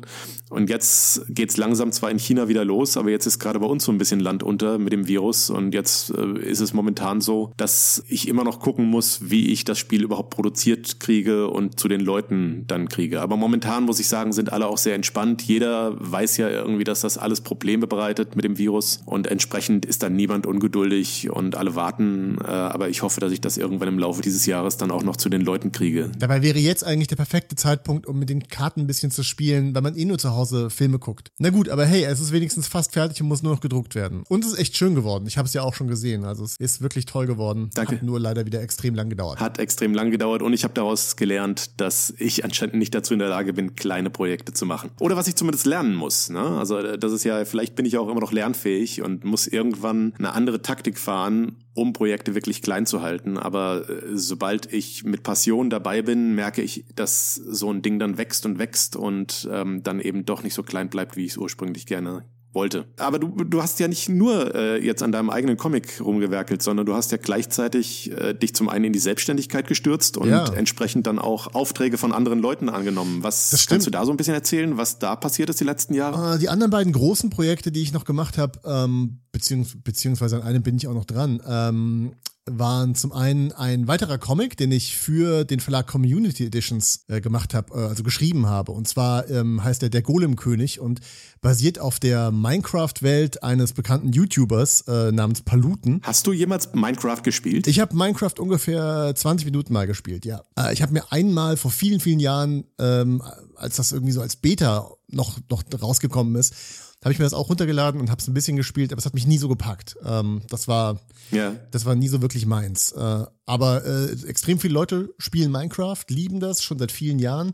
[0.48, 3.84] Und jetzt geht's langsam zwar in China wieder los, aber jetzt ist gerade bei uns
[3.84, 5.50] so ein bisschen Land unter mit dem Virus.
[5.50, 9.64] Und jetzt äh, ist es momentan so, dass ich immer noch gucken muss, wie ich
[9.64, 13.20] das Spiel überhaupt produziert kriege und zu den Leuten dann kriege.
[13.20, 15.42] Aber momentan muss ich sagen, sind alle auch sehr entspannt.
[15.42, 19.02] Jeder weiß ja irgendwie, dass das alles Probleme bereitet mit dem Virus.
[19.04, 22.38] Und entsprechend ist dann niemand ungeduldig und alle warten.
[22.42, 25.16] Äh, aber ich hoffe, dass ich das irgendwann im Laufe dieses Jahres dann auch noch
[25.16, 26.10] zu den Leuten kriege.
[26.18, 29.74] Dabei wäre jetzt eigentlich der perfekte Zeitpunkt, um mit den Karten ein bisschen zu spielen,
[29.74, 31.30] weil man eh nur zu Hause Filme guckt.
[31.38, 34.24] Na gut, aber hey, es ist wenigstens fast fertig und muss nur noch gedruckt werden.
[34.28, 35.26] Und es ist echt schön geworden.
[35.26, 36.24] Ich habe es ja auch schon gesehen.
[36.24, 37.70] Also es ist wirklich toll geworden.
[37.74, 37.96] Danke.
[37.96, 39.40] Hat nur leider wieder extrem lang gedauert.
[39.40, 43.18] Hat extrem lang gedauert und ich habe daraus gelernt, dass ich anscheinend nicht dazu in
[43.18, 44.90] der Lage bin, kleine Projekte zu machen.
[45.00, 46.28] Oder was ich zumindest lernen muss.
[46.30, 46.40] Ne?
[46.40, 50.32] Also das ist ja, vielleicht bin ich auch immer noch lernfähig und muss irgendwann eine
[50.32, 53.36] andere Taktik fahren, um Projekte wirklich klein zu halten.
[53.36, 58.18] Aber äh, sobald ich mit Passion dabei bin, merke ich, dass so ein Ding dann
[58.18, 61.36] wächst und wächst und ähm, dann eben doch nicht so klein bleibt, wie ich es
[61.36, 62.24] ursprünglich gerne
[62.56, 62.86] wollte.
[62.98, 66.84] Aber du, du hast ja nicht nur äh, jetzt an deinem eigenen Comic rumgewerkelt, sondern
[66.86, 70.52] du hast ja gleichzeitig äh, dich zum einen in die Selbstständigkeit gestürzt und Ja.
[70.54, 73.22] entsprechend dann auch Aufträge von anderen Leuten angenommen.
[73.22, 76.34] Was kannst du da so ein bisschen erzählen, was da passiert ist die letzten Jahre?
[76.34, 80.42] Äh, Die anderen beiden großen Projekte, die ich noch gemacht habe, ähm, beziehungs beziehungsweise an
[80.42, 82.14] einem bin ich auch noch dran, ähm,
[82.48, 87.54] waren zum einen ein weiterer Comic, den ich für den Verlag Community Editions äh, gemacht
[87.54, 88.72] habe, äh, also geschrieben habe.
[88.72, 91.00] Und zwar ähm, heißt er Der Golem-König und
[91.40, 96.00] basiert auf der Minecraft-Welt eines bekannten YouTubers äh, namens Paluten.
[96.02, 97.66] Hast du jemals Minecraft gespielt?
[97.66, 100.42] Ich habe Minecraft ungefähr 20 Minuten mal gespielt, ja.
[100.56, 103.22] Äh, ich habe mir einmal vor vielen, vielen Jahren, ähm,
[103.56, 106.54] als das irgendwie so als Beta noch, noch rausgekommen ist,
[107.02, 109.14] habe ich mir das auch runtergeladen und habe es ein bisschen gespielt, aber es hat
[109.14, 109.96] mich nie so gepackt.
[110.04, 111.54] Ähm, das war ja.
[111.70, 112.92] das war nie so wirklich meins.
[112.92, 117.52] Äh, aber äh, extrem viele Leute spielen Minecraft, lieben das schon seit vielen Jahren.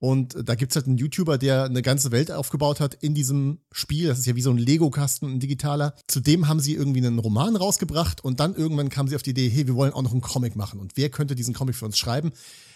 [0.00, 4.08] Und da gibt's halt einen YouTuber, der eine ganze Welt aufgebaut hat in diesem Spiel.
[4.08, 5.94] Das ist ja wie so ein Lego-Kasten, ein digitaler.
[6.08, 9.48] Zudem haben sie irgendwie einen Roman rausgebracht und dann irgendwann kamen sie auf die Idee,
[9.48, 10.78] hey, wir wollen auch noch einen Comic machen.
[10.78, 12.32] Und wer könnte diesen Comic für uns schreiben?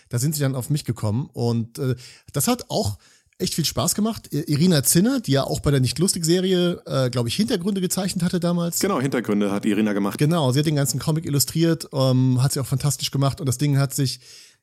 [0.08, 1.28] Da sind sie dann auf mich gekommen.
[1.30, 1.96] Und äh,
[2.32, 2.96] das hat auch
[3.38, 4.32] echt viel Spaß gemacht.
[4.32, 8.80] Irina Zinner, die ja auch bei der Nicht-Lustig-Serie, äh, glaube ich, Hintergründe gezeichnet hatte damals.
[8.80, 10.18] Genau, Hintergründe hat Irina gemacht.
[10.18, 13.58] Genau, sie hat den ganzen Comic illustriert, ähm, hat sie auch fantastisch gemacht und das
[13.58, 14.20] Ding hat sich,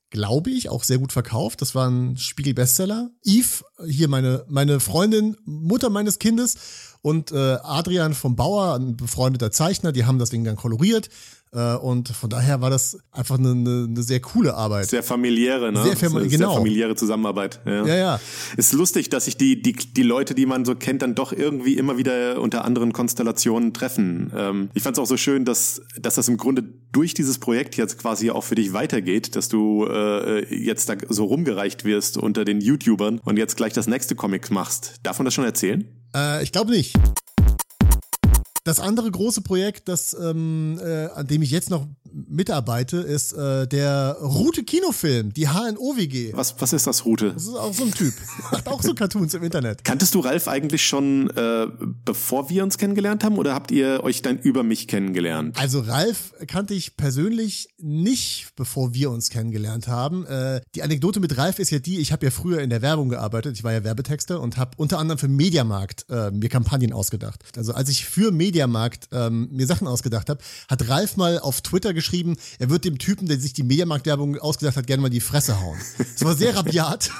[0.09, 1.61] glaube ich, auch sehr gut verkauft.
[1.61, 3.09] Das war ein Spiegel-Bestseller.
[3.23, 6.57] Eve, hier meine, meine Freundin, Mutter meines Kindes
[7.05, 11.09] und äh, Adrian vom Bauer, ein befreundeter Zeichner, die haben das Ding dann koloriert.
[11.53, 14.89] Äh, und von daher war das einfach eine, eine, eine sehr coole Arbeit.
[14.89, 15.83] Sehr familiäre, ne?
[15.83, 16.55] Sehr Sehr genau.
[16.55, 17.61] familiäre Zusammenarbeit.
[17.63, 17.85] Ja.
[17.85, 18.19] Ja, ja.
[18.57, 21.77] Ist lustig, dass sich die, die, die Leute, die man so kennt, dann doch irgendwie
[21.77, 24.33] immer wieder unter anderen Konstellationen treffen.
[24.35, 27.77] Ähm, ich fand es auch so schön, dass, dass das im Grunde durch dieses Projekt
[27.77, 32.45] jetzt quasi auch für dich weitergeht, dass du äh, jetzt da so rumgereicht wirst unter
[32.45, 34.95] den YouTubern und jetzt gleich das nächste Comic machst.
[35.03, 35.87] Darf man das schon erzählen?
[36.15, 36.95] Äh, ich glaube nicht.
[38.65, 43.67] Das andere große Projekt, das, ähm, äh, an dem ich jetzt noch mitarbeite, ist äh,
[43.67, 46.33] der Route Kinofilm, die HNO-WG.
[46.33, 47.33] Was, was ist das, Route?
[47.33, 48.15] Das ist auch so ein Typ.
[48.51, 49.83] Macht auch so Cartoons im Internet.
[49.83, 51.67] Kanntest du Ralf eigentlich schon, äh,
[52.05, 55.59] bevor wir uns kennengelernt haben, oder habt ihr euch dann über mich kennengelernt?
[55.59, 60.25] Also Ralf kannte ich persönlich nicht, bevor wir uns kennengelernt haben.
[60.25, 63.09] Äh, die Anekdote mit Ralf ist ja die, ich habe ja früher in der Werbung
[63.09, 67.43] gearbeitet, ich war ja Werbetexter und habe unter anderem für Mediamarkt äh, mir Kampagnen ausgedacht.
[67.55, 68.54] Also als ich für Mediamarkt
[69.11, 73.27] ähm, mir Sachen ausgedacht habe, hat Ralf mal auf Twitter geschrieben, er wird dem Typen,
[73.27, 75.77] der sich die Mediamarkt-Werbung ausgedacht hat, gerne mal die Fresse hauen.
[75.97, 77.11] Das war sehr rabiat.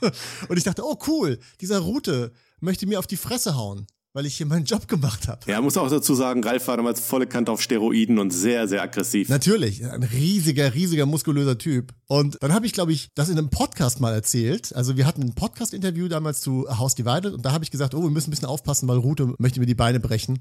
[0.48, 4.36] und ich dachte, oh cool, dieser Route möchte mir auf die Fresse hauen, weil ich
[4.36, 5.40] hier meinen Job gemacht habe.
[5.46, 8.82] Ja, muss auch dazu sagen, Ralf war damals volle Kante auf Steroiden und sehr, sehr
[8.82, 9.28] aggressiv.
[9.28, 11.92] Natürlich, ein riesiger, riesiger, muskulöser Typ.
[12.06, 14.74] Und dann habe ich, glaube ich, das in einem Podcast mal erzählt.
[14.74, 18.02] Also wir hatten ein Podcast-Interview damals zu House Divided und da habe ich gesagt, oh,
[18.02, 20.40] wir müssen ein bisschen aufpassen, weil Rute möchte mir die Beine brechen.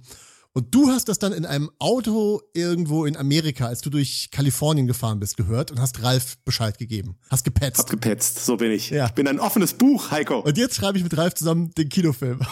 [0.56, 4.88] Und du hast das dann in einem Auto irgendwo in Amerika, als du durch Kalifornien
[4.88, 7.18] gefahren bist, gehört und hast Ralf Bescheid gegeben.
[7.30, 7.80] Hast gepetzt.
[7.80, 8.89] Hab gepetzt, so bin ich.
[8.89, 9.08] Ja.
[9.08, 10.39] Ich bin ein offenes Buch, Heiko.
[10.39, 12.39] Und jetzt schreibe ich mit Ralf zusammen den Kinofilm.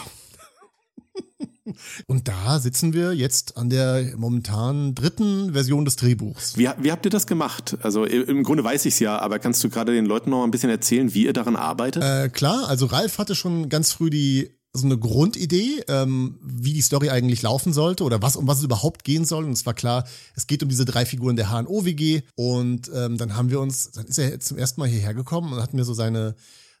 [2.06, 6.58] Und da sitzen wir jetzt an der momentan dritten Version des Drehbuchs.
[6.58, 7.78] Wie, wie habt ihr das gemacht?
[7.80, 10.50] Also im Grunde weiß ich es ja, aber kannst du gerade den Leuten noch ein
[10.50, 12.02] bisschen erzählen, wie ihr daran arbeitet?
[12.02, 16.82] Äh, klar, also Ralf hatte schon ganz früh die so eine Grundidee, ähm, wie die
[16.82, 19.44] Story eigentlich laufen sollte oder was um was es überhaupt gehen soll.
[19.44, 22.22] Und es war klar, es geht um diese drei Figuren der HNO-WG.
[22.34, 25.62] Und ähm, dann haben wir uns, dann ist er zum ersten Mal hierher gekommen und
[25.62, 26.34] hat mir so seine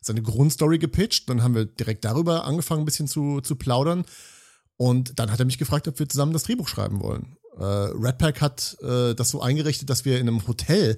[0.04, 1.28] seine Grundstory gepitcht.
[1.28, 4.04] Dann haben wir direkt darüber angefangen, ein bisschen zu, zu plaudern.
[4.76, 7.36] Und dann hat er mich gefragt, ob wir zusammen das Drehbuch schreiben wollen.
[7.58, 10.96] Äh, Redpack hat äh, das so eingerichtet, dass wir in einem Hotel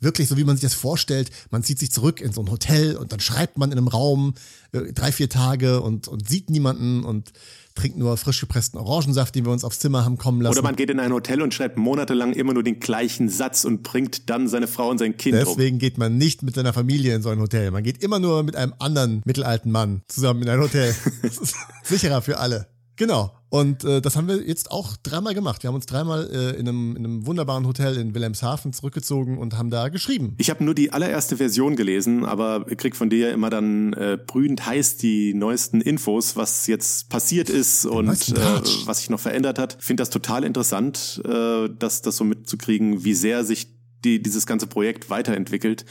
[0.00, 2.96] wirklich so wie man sich das vorstellt, man zieht sich zurück in so ein Hotel
[2.96, 4.34] und dann schreibt man in einem Raum
[4.72, 7.32] äh, drei, vier Tage und, und sieht niemanden und
[7.74, 10.54] trinkt nur frisch gepressten Orangensaft, den wir uns aufs Zimmer haben kommen lassen.
[10.54, 13.82] Oder man geht in ein Hotel und schreibt monatelang immer nur den gleichen Satz und
[13.82, 15.44] bringt dann seine Frau und sein Kind um.
[15.44, 17.70] Deswegen geht man nicht mit seiner Familie in so ein Hotel.
[17.70, 20.94] Man geht immer nur mit einem anderen mittelalten Mann zusammen in ein Hotel.
[21.22, 21.54] Das ist
[21.84, 22.66] sicherer für alle.
[22.96, 23.30] Genau.
[23.56, 25.62] Und äh, das haben wir jetzt auch dreimal gemacht.
[25.62, 29.56] Wir haben uns dreimal äh, in, einem, in einem wunderbaren Hotel in Wilhelmshaven zurückgezogen und
[29.56, 30.34] haben da geschrieben.
[30.36, 34.18] Ich habe nur die allererste Version gelesen, aber krieg von dir ja immer dann äh,
[34.24, 39.20] brühend heiß die neuesten Infos, was jetzt passiert ist und neuesten äh, was sich noch
[39.20, 39.78] verändert hat.
[39.80, 43.75] Finde das total interessant, äh, das, das so mitzukriegen, wie sehr sich
[44.06, 45.84] die, dieses ganze Projekt weiterentwickelt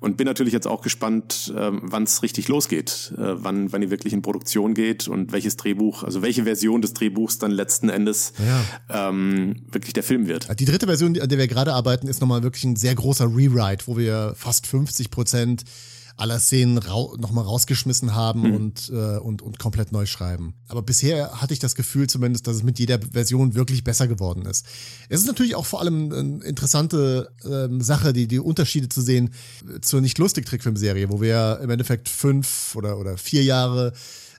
[0.00, 3.90] und bin natürlich jetzt auch gespannt, ähm, wann es richtig losgeht, äh, wann, wann die
[3.90, 8.34] wirklich in Produktion geht und welches Drehbuch, also welche Version des Drehbuchs dann letzten Endes
[8.90, 10.48] ähm, wirklich der Film wird.
[10.60, 13.86] Die dritte Version, an der wir gerade arbeiten, ist nochmal wirklich ein sehr großer Rewrite,
[13.86, 15.64] wo wir fast 50 Prozent
[16.16, 20.54] aller Szenen rau nochmal rausgeschmissen haben und, äh, und, und komplett neu schreiben.
[20.68, 24.46] Aber bisher hatte ich das Gefühl zumindest, dass es mit jeder Version wirklich besser geworden
[24.46, 24.66] ist.
[25.08, 29.30] Es ist natürlich auch vor allem eine interessante ähm, Sache, die, die Unterschiede zu sehen
[29.68, 33.92] äh, zur Nicht-Lustig-Trickfilm-Serie, wo wir im Endeffekt fünf oder, oder vier Jahre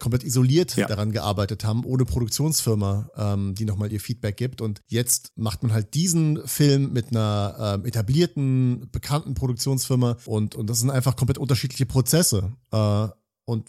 [0.04, 0.88] komplett isoliert Ja.
[0.88, 4.60] daran gearbeitet haben, ohne Produktionsfirma, ähm, die nochmal ihr Feedback gibt.
[4.62, 10.70] Und jetzt macht man halt diesen Film mit einer ähm, etablierten, bekannten Produktionsfirma und, und
[10.70, 12.54] das sind einfach komplett unterschiedliche Prozesse.
[12.72, 13.08] Äh,
[13.45, 13.67] und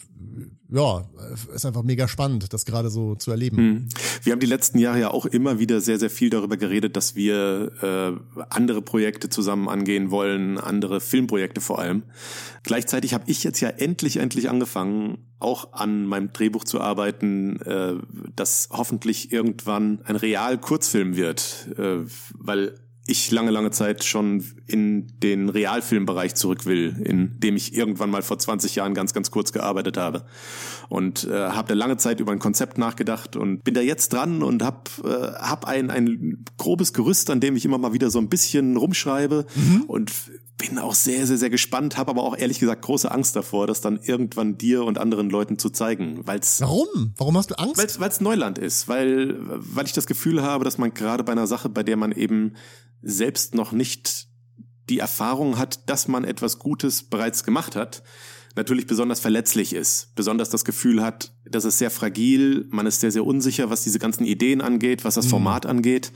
[0.71, 1.05] ja,
[1.53, 3.57] ist einfach mega spannend, das gerade so zu erleben.
[3.57, 3.89] Mhm.
[4.23, 7.15] Wir haben die letzten Jahre ja auch immer wieder sehr, sehr viel darüber geredet, dass
[7.15, 12.03] wir äh, andere Projekte zusammen angehen wollen, andere Filmprojekte vor allem.
[12.63, 17.95] Gleichzeitig habe ich jetzt ja endlich, endlich angefangen, auch an meinem Drehbuch zu arbeiten, äh,
[18.35, 25.49] das hoffentlich irgendwann ein Real-Kurzfilm wird, äh, weil ich lange, lange Zeit schon in den
[25.49, 29.97] Realfilmbereich zurück will, in dem ich irgendwann mal vor 20 Jahren ganz, ganz kurz gearbeitet
[29.97, 30.25] habe.
[30.89, 34.41] Und äh, habe da lange Zeit über ein Konzept nachgedacht und bin da jetzt dran
[34.41, 38.17] und habe äh, hab ein, ein grobes Gerüst, an dem ich immer mal wieder so
[38.17, 39.45] ein bisschen rumschreibe
[39.87, 40.11] und
[40.57, 43.81] bin auch sehr, sehr, sehr gespannt, habe aber auch ehrlich gesagt große Angst davor, das
[43.81, 47.13] dann irgendwann dir und anderen Leuten zu zeigen, weil es Warum?
[47.17, 47.99] Warum hast du Angst?
[47.99, 51.47] weil es Neuland ist, weil, weil ich das Gefühl habe, dass man gerade bei einer
[51.47, 52.53] Sache, bei der man eben
[53.05, 54.27] selbst noch nicht
[54.89, 58.03] die Erfahrung hat, dass man etwas Gutes bereits gemacht hat,
[58.55, 63.11] natürlich besonders verletzlich ist, besonders das Gefühl hat, das ist sehr fragil, man ist sehr,
[63.11, 66.11] sehr unsicher, was diese ganzen Ideen angeht, was das Format angeht.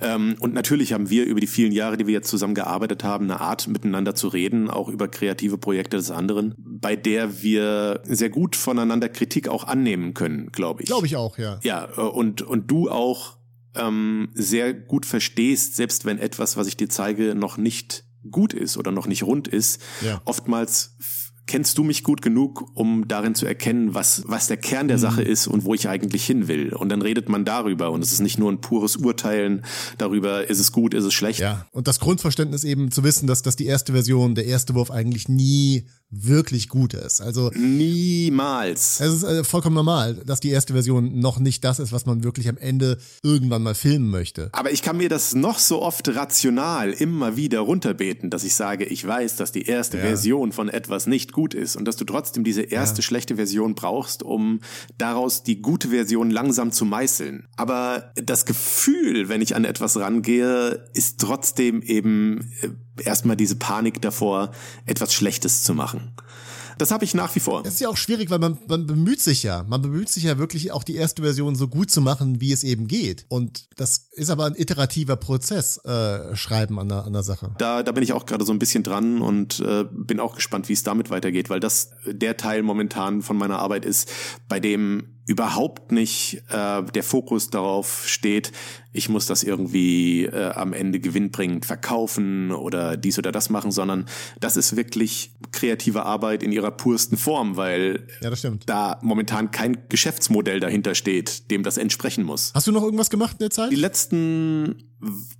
[0.00, 3.24] Ähm, und natürlich haben wir über die vielen Jahre, die wir jetzt zusammen gearbeitet haben,
[3.24, 8.30] eine Art miteinander zu reden, auch über kreative Projekte des anderen, bei der wir sehr
[8.30, 10.88] gut voneinander Kritik auch annehmen können, glaube ich.
[10.88, 11.58] Glaube ich auch, ja.
[11.62, 13.37] Ja, äh, und, und du auch
[13.78, 18.76] ähm, sehr gut verstehst, selbst wenn etwas, was ich dir zeige, noch nicht gut ist
[18.76, 20.20] oder noch nicht rund ist, Ja.
[20.24, 20.96] oftmals
[21.46, 24.88] kennst du mich gut genug, um darin zu erkennen, was, was der Kern Mhm.
[24.88, 26.74] der Sache ist und wo ich eigentlich hin will.
[26.74, 29.64] Und dann redet man darüber und es ist nicht nur ein pures Urteilen
[29.96, 31.40] darüber, ist es gut, ist es schlecht.
[31.40, 34.90] Ja, und das Grundverständnis eben zu wissen, dass, dass die erste Version, der erste Wurf
[34.90, 37.20] eigentlich nie wirklich gut ist.
[37.20, 39.00] Also Niemals.
[39.00, 42.24] es ist äh, vollkommen normal, dass die erste Version noch nicht das ist, was man
[42.24, 44.48] wirklich am Ende irgendwann mal filmen möchte.
[44.52, 48.84] Aber ich kann mir das noch so oft rational immer wieder runterbeten, dass ich sage,
[48.84, 50.04] ich weiß, dass die erste Ja.
[50.04, 54.22] Version von etwas nicht gut ist und dass du trotzdem diese erste schlechte Version brauchst,
[54.22, 54.60] um
[54.96, 57.48] daraus die gute Version langsam zu meißeln.
[57.56, 62.68] Aber das Gefühl, wenn ich an etwas rangehe, ist trotzdem eben äh,
[63.00, 64.52] erstmal diese Panik davor,
[64.86, 66.12] etwas Schlechtes zu machen.
[66.78, 67.62] Das habe ich nach wie vor.
[67.66, 69.64] Es ist ja auch schwierig, weil man, man bemüht sich ja.
[69.68, 72.62] Man bemüht sich ja wirklich auch die erste Version so gut zu machen, wie es
[72.62, 73.26] eben geht.
[73.28, 77.50] Und das ist aber ein iterativer Prozess, äh, Schreiben an der, an der Sache.
[77.58, 80.68] Da, da bin ich auch gerade so ein bisschen dran und äh, bin auch gespannt,
[80.68, 84.08] wie es damit weitergeht, weil das der Teil momentan von meiner Arbeit ist,
[84.48, 88.50] bei dem überhaupt nicht äh, der Fokus darauf steht,
[88.92, 94.06] ich muss das irgendwie äh, am Ende gewinnbringend verkaufen oder dies oder das machen, sondern
[94.40, 98.64] das ist wirklich kreative Arbeit in ihrer pursten Form, weil Ja, das stimmt.
[98.66, 102.50] da momentan kein Geschäftsmodell dahinter steht, dem das entsprechen muss.
[102.54, 103.70] Hast du noch irgendwas gemacht in der Zeit?
[103.70, 104.76] Die letzten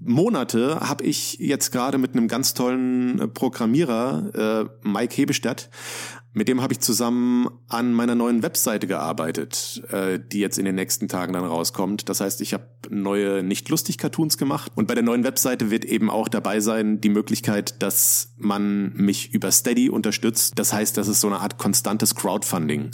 [0.01, 5.71] Monate habe ich jetzt gerade mit einem ganz tollen äh, Programmierer, äh, Mike Hebestadt,
[6.39, 10.77] mit dem habe ich zusammen an meiner neuen Webseite gearbeitet, äh, die jetzt in den
[10.77, 12.09] nächsten Tagen dann rauskommt.
[12.09, 16.29] Das heißt, ich habe neue Nicht-Lustig-Cartoons gemacht und bei der neuen Webseite wird eben auch
[16.29, 20.53] dabei sein die Möglichkeit, dass man mich über Steady unterstützt.
[20.57, 22.93] Das heißt, das ist so eine Art konstantes Crowdfunding,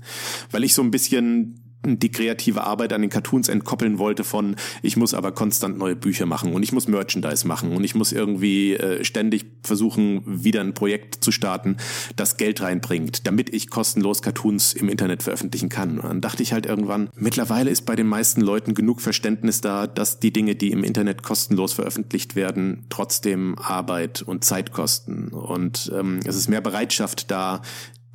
[0.51, 4.97] weil ich so ein bisschen die kreative Arbeit an den Cartoons entkoppeln wollte von, ich
[4.97, 8.75] muss aber konstant neue Bücher machen und ich muss Merchandise machen und ich muss irgendwie
[8.75, 11.77] äh, ständig versuchen, wieder ein Projekt zu starten,
[12.17, 15.99] das Geld reinbringt, damit ich kostenlos Cartoons im Internet veröffentlichen kann.
[15.99, 19.87] Und dann dachte ich halt irgendwann, mittlerweile ist bei den meisten Leuten genug Verständnis da,
[19.87, 25.29] dass die Dinge, die im Internet kostenlos veröffentlicht werden, trotzdem Arbeit und Zeit kosten.
[25.29, 27.63] Und ähm, es ist mehr Bereitschaft da,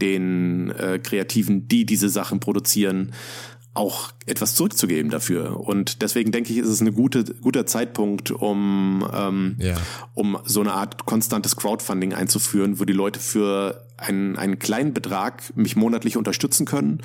[0.01, 3.11] den äh, Kreativen, die diese Sachen produzieren,
[3.73, 5.59] auch etwas zurückzugeben dafür.
[5.59, 9.77] Und deswegen denke ich, ist es ein gute, guter Zeitpunkt, um, ähm, Ja.
[10.13, 15.55] um so eine Art konstantes Crowdfunding einzuführen, wo die Leute für einen, einen kleinen Betrag
[15.55, 17.01] mich monatlich unterstützen können.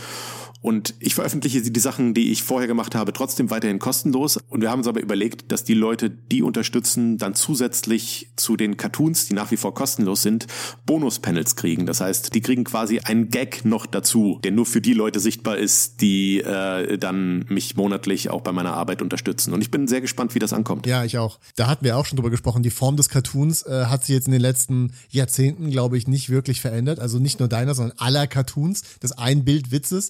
[0.65, 4.39] Und ich veröffentliche die Sachen, die ich vorher gemacht habe, trotzdem weiterhin kostenlos.
[4.49, 8.79] Und wir haben uns aber überlegt, dass die Leute, die unterstützen, dann zusätzlich zu den
[8.79, 10.47] Cartoons, die nach wie vor kostenlos sind,
[10.87, 11.85] Bonus-Panels kriegen.
[11.85, 15.59] Das heißt, die kriegen quasi einen Gag noch dazu, der nur für die Leute sichtbar
[15.59, 19.53] ist, die äh, dann mich monatlich auch bei meiner Arbeit unterstützen.
[19.53, 20.87] Und ich bin sehr gespannt, wie das ankommt.
[20.87, 21.41] Ja, ich auch.
[21.57, 22.63] Da hatten wir auch schon drüber gesprochen.
[22.63, 26.31] Die Form des Cartoons äh, hat sich jetzt in den letzten Jahrzehnten, glaube ich, nicht
[26.31, 27.01] wirklich verändert.
[27.01, 30.09] Also nicht nur deiner, sondern aller Cartoons des Einbildwitzes.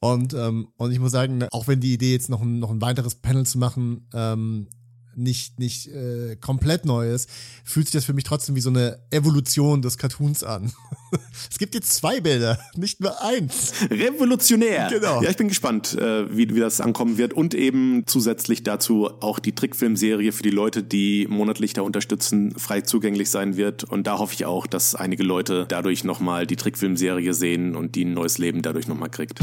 [0.00, 2.80] Und, ähm, und ich muss sagen, auch wenn die Idee jetzt noch ein, noch ein
[2.80, 4.68] weiteres Panel zu machen, ähm,
[5.16, 7.28] nicht, nicht äh, komplett neu ist,
[7.64, 10.72] fühlt sich das für mich trotzdem wie so eine Evolution des Cartoons an.
[11.50, 13.72] es gibt jetzt zwei Bilder, nicht nur eins.
[13.90, 14.88] Revolutionär.
[14.90, 15.22] Genau.
[15.22, 17.32] Ja, ich bin gespannt, äh, wie, wie das ankommen wird.
[17.32, 22.80] Und eben zusätzlich dazu auch die Trickfilmserie für die Leute, die monatlich da unterstützen, frei
[22.80, 23.84] zugänglich sein wird.
[23.84, 28.04] Und da hoffe ich auch, dass einige Leute dadurch nochmal die Trickfilmserie sehen und die
[28.04, 29.40] ein neues Leben dadurch nochmal kriegt.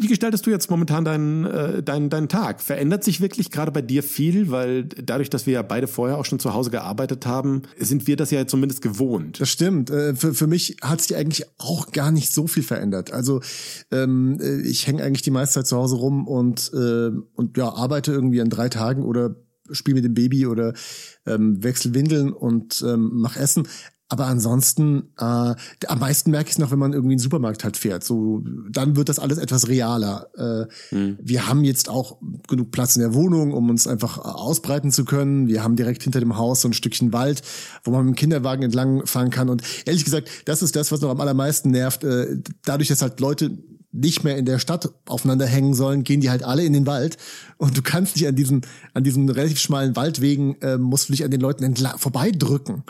[0.00, 2.60] Wie gestaltest du jetzt momentan deinen, äh, deinen, deinen Tag?
[2.60, 4.50] Verändert sich wirklich gerade bei dir viel?
[4.50, 8.16] Weil dadurch, dass wir ja beide vorher auch schon zu Hause gearbeitet haben, sind wir
[8.16, 9.40] das ja zumindest gewohnt.
[9.40, 9.90] Das stimmt.
[9.90, 13.12] Äh, Für, für mich hat sich eigentlich auch gar nicht so viel verändert.
[13.12, 13.40] Also
[13.90, 17.68] ähm, äh, ich hänge eigentlich die meiste Zeit zu Hause rum und, äh, und ja,
[17.68, 19.36] arbeite irgendwie an drei Tagen oder
[19.70, 20.72] spiele mit dem Baby oder
[21.26, 23.66] ähm, wechsel Windeln und ähm, mach Essen.
[24.10, 27.62] Aber ansonsten, äh, am meisten merke ich es noch, wenn man irgendwie in den Supermarkt
[27.62, 28.04] halt fährt.
[28.04, 30.28] So, dann wird das alles etwas realer.
[30.36, 30.66] Äh,
[31.20, 32.18] Wir haben jetzt auch
[32.48, 35.46] genug Platz in der Wohnung, um uns einfach äh, ausbreiten zu können.
[35.46, 37.42] Wir haben direkt hinter dem Haus so ein Stückchen Wald,
[37.84, 39.50] wo man mit dem Kinderwagen entlang fahren kann.
[39.50, 42.02] Und ehrlich gesagt, das ist das, was noch am allermeisten nervt.
[42.02, 43.58] Äh, dadurch, dass halt Leute
[43.90, 47.16] nicht mehr in der Stadt aufeinander hängen sollen, gehen die halt alle in den Wald
[47.56, 51.24] und du kannst dich an diesen an diesen relativ schmalen Waldwegen äh, musst du dich
[51.24, 52.84] an den Leuten vorbeidrücken.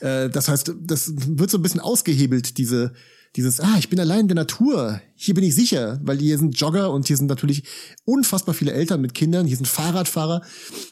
[0.00, 2.92] Äh, das heißt, das wird so ein bisschen ausgehebelt diese
[3.36, 6.60] dieses, ah, ich bin allein in der Natur, hier bin ich sicher, weil hier sind
[6.60, 7.64] Jogger und hier sind natürlich
[8.04, 10.42] unfassbar viele Eltern mit Kindern, hier sind Fahrradfahrer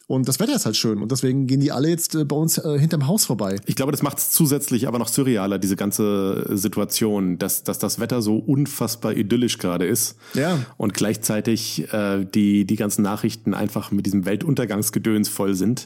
[0.06, 2.56] und das Wetter ist halt schön und deswegen gehen die alle jetzt äh, bei uns
[2.56, 3.56] äh, hinterm Haus vorbei.
[3.66, 8.00] Ich glaube, das macht es zusätzlich aber noch surrealer, diese ganze Situation, dass, dass das
[8.00, 10.16] Wetter so unfassbar idyllisch gerade ist.
[10.32, 10.58] Ja.
[10.78, 15.84] Und gleichzeitig äh, die, die ganzen Nachrichten einfach mit diesem Weltuntergangsgedöns voll sind.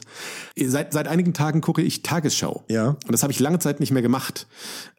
[0.57, 2.63] Seit, seit einigen Tagen gucke ich Tagesschau.
[2.69, 2.89] Ja.
[2.91, 4.47] Und das habe ich lange Zeit nicht mehr gemacht.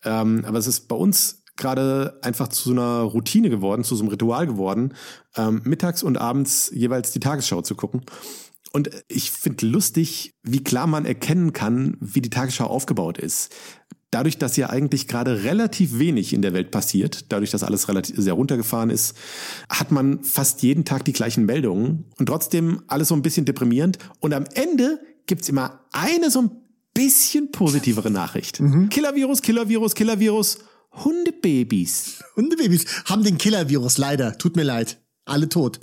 [0.04, 4.02] Ähm, aber es ist bei uns gerade einfach zu so einer Routine geworden, zu so
[4.02, 4.94] einem Ritual geworden,
[5.36, 8.02] ähm, mittags und abends jeweils die Tagesschau zu gucken.
[8.72, 13.54] Und ich finde lustig, wie klar man erkennen kann, wie die Tagesschau aufgebaut ist.
[14.10, 18.16] Dadurch, dass ja eigentlich gerade relativ wenig in der Welt passiert, dadurch, dass alles relativ
[18.16, 19.16] sehr runtergefahren ist,
[19.68, 23.98] hat man fast jeden Tag die gleichen Meldungen und trotzdem alles so ein bisschen deprimierend.
[24.20, 26.50] Und am Ende gibt's immer eine so ein
[26.94, 28.60] bisschen positivere Nachricht.
[28.88, 30.58] Killervirus, Killervirus, Killervirus,
[31.04, 32.22] Hundebabys.
[32.36, 34.36] Hundebabys haben den Killer-Virus, leider.
[34.38, 35.00] Tut mir leid.
[35.24, 35.78] Alle tot.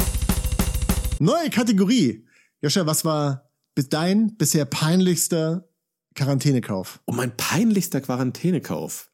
[1.19, 2.25] Neue Kategorie.
[2.62, 5.67] Joscha, was war bis dein bisher peinlichster
[6.15, 6.99] Quarantänekauf?
[7.06, 9.10] Und mein peinlichster Quarantänekauf.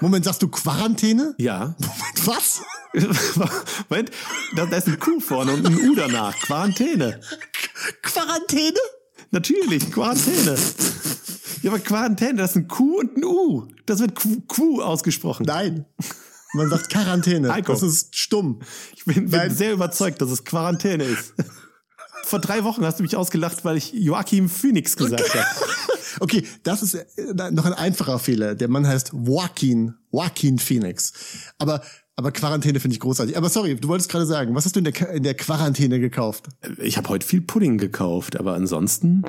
[0.00, 1.34] Moment, sagst du Quarantäne?
[1.38, 1.74] Ja.
[1.78, 2.62] Moment, was?
[3.88, 4.10] Moment,
[4.54, 6.34] da, da ist ein Q vorne und ein U danach.
[6.40, 7.20] Quarantäne.
[8.02, 8.78] Quarantäne?
[9.30, 10.56] Natürlich, Quarantäne.
[11.66, 13.66] Ja, aber Quarantäne, das ist ein Q und ein U.
[13.86, 15.46] Das wird Q, Q ausgesprochen.
[15.46, 15.84] Nein.
[16.54, 17.52] Man sagt Quarantäne.
[17.52, 17.72] Heiko.
[17.72, 18.60] Das ist stumm.
[18.94, 21.34] Ich bin, bin sehr überzeugt, dass es Quarantäne ist.
[22.22, 25.44] Vor drei Wochen hast du mich ausgelacht, weil ich Joachim Phoenix gesagt habe.
[26.18, 28.54] Okay, das ist äh, noch ein einfacher Fehler.
[28.54, 31.12] Der Mann heißt Joaquin, Joaquin Phoenix.
[31.58, 31.82] Aber,
[32.16, 33.36] aber Quarantäne finde ich großartig.
[33.36, 36.48] Aber sorry, du wolltest gerade sagen, was hast du in der, in der Quarantäne gekauft?
[36.78, 39.22] Ich habe heute viel Pudding gekauft, aber ansonsten.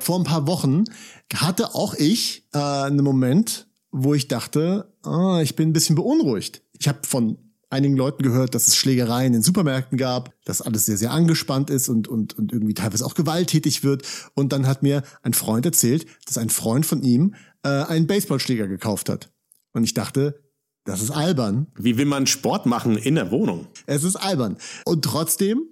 [0.00, 0.84] Vor ein paar Wochen
[1.32, 6.62] hatte auch ich äh, einen Moment, wo ich dachte, ah, ich bin ein bisschen beunruhigt.
[6.78, 7.38] Ich habe von
[7.70, 11.88] einigen Leuten gehört, dass es Schlägereien in Supermärkten gab, dass alles sehr, sehr angespannt ist
[11.88, 14.02] und, und, und irgendwie teilweise auch gewalttätig wird.
[14.34, 18.66] Und dann hat mir ein Freund erzählt, dass ein Freund von ihm äh, einen Baseballschläger
[18.66, 19.30] gekauft hat.
[19.72, 20.43] Und ich dachte,
[20.84, 21.66] das ist albern.
[21.76, 23.66] Wie will man Sport machen in der Wohnung?
[23.86, 24.58] Es ist albern.
[24.84, 25.62] Und trotzdem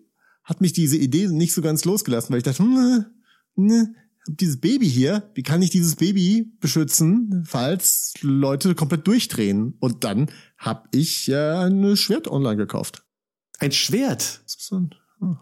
[0.45, 3.05] hat mich diese Idee nicht so ganz losgelassen, weil ich dachte, hm,
[3.57, 3.95] ne,
[4.27, 9.75] hab dieses Baby hier, wie kann ich dieses Baby beschützen, falls Leute komplett durchdrehen?
[9.81, 13.05] Und dann habe ich äh, ein Schwert online gekauft.
[13.59, 14.43] Ein Schwert.
[14.45, 14.95] Das ist so ein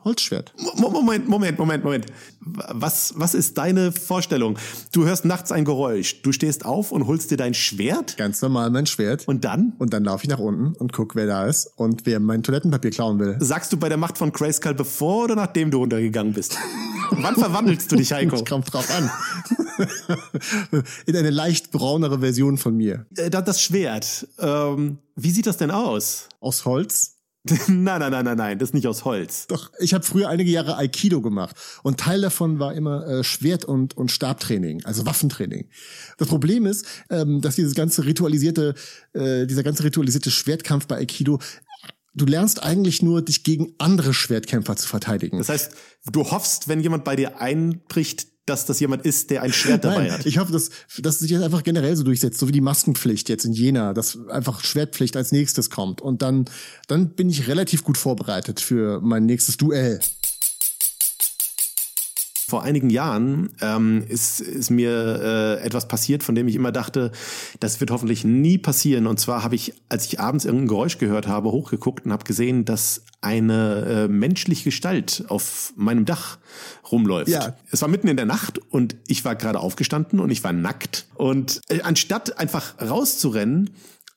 [0.04, 0.52] Holzschwert.
[0.76, 2.06] Mo- Moment, Moment, Moment, Moment.
[2.40, 4.58] Was, was ist deine Vorstellung?
[4.92, 6.22] Du hörst nachts ein Geräusch.
[6.22, 9.26] Du stehst auf und holst dir dein Schwert Ganz normal mein Schwert.
[9.26, 12.20] und dann Und dann laufe ich nach unten und guck, wer da ist und wer
[12.20, 13.36] mein Toilettenpapier klauen will.
[13.40, 16.56] sagst du bei der Macht von Grayskull bevor oder nachdem du runtergegangen bist?
[17.12, 18.36] Wann verwandelst du dich, Heiko?
[18.36, 19.10] Es kommt drauf an.
[21.06, 23.06] In eine leicht braunere Version von mir.
[23.16, 24.26] Äh, da- Das Schwert.
[24.38, 26.28] Ähm, wie sieht das denn aus?
[26.40, 27.16] Aus Holz.
[27.68, 29.46] nein, nein, nein, nein, nein, das ist nicht aus Holz.
[29.46, 33.64] Doch, ich habe früher einige Jahre Aikido gemacht und Teil davon war immer äh, Schwert-
[33.64, 35.68] und, und Stabtraining, also Waffentraining.
[36.18, 38.74] Das Problem ist, ähm, dass dieses ganze ritualisierte,
[39.14, 41.38] äh, dieser ganze ritualisierte Schwertkampf bei Aikido,
[42.14, 45.38] du lernst eigentlich nur, dich gegen andere Schwertkämpfer zu verteidigen.
[45.38, 45.72] Das heißt,
[46.12, 50.09] du hoffst, wenn jemand bei dir einbricht, dass das jemand ist, der ein Schwert dabei
[50.09, 50.26] Nein, hat.
[50.26, 53.29] ich hoffe, dass, dass es sich jetzt einfach generell so durchsetzt, so wie die Maskenpflicht
[53.29, 56.00] jetzt in Jena, dass einfach Schwertpflicht als nächstes kommt.
[56.00, 56.46] Und dann,
[56.88, 60.00] dann bin ich relativ gut vorbereitet für mein nächstes Duell.
[62.50, 64.90] Vor einigen Jahren ähm, ist, ist mir
[65.60, 67.12] äh, etwas passiert, von dem ich immer dachte,
[67.60, 69.06] das wird hoffentlich nie passieren.
[69.06, 72.64] Und zwar habe ich, als ich abends irgendein Geräusch gehört habe, hochgeguckt und habe gesehen,
[72.64, 76.38] dass eine äh, menschliche Gestalt auf meinem Dach
[76.90, 77.28] rumläuft.
[77.28, 77.54] Ja.
[77.70, 81.06] Es war mitten in der Nacht und ich war gerade aufgestanden und ich war nackt.
[81.14, 83.70] Und äh, anstatt einfach rauszurennen,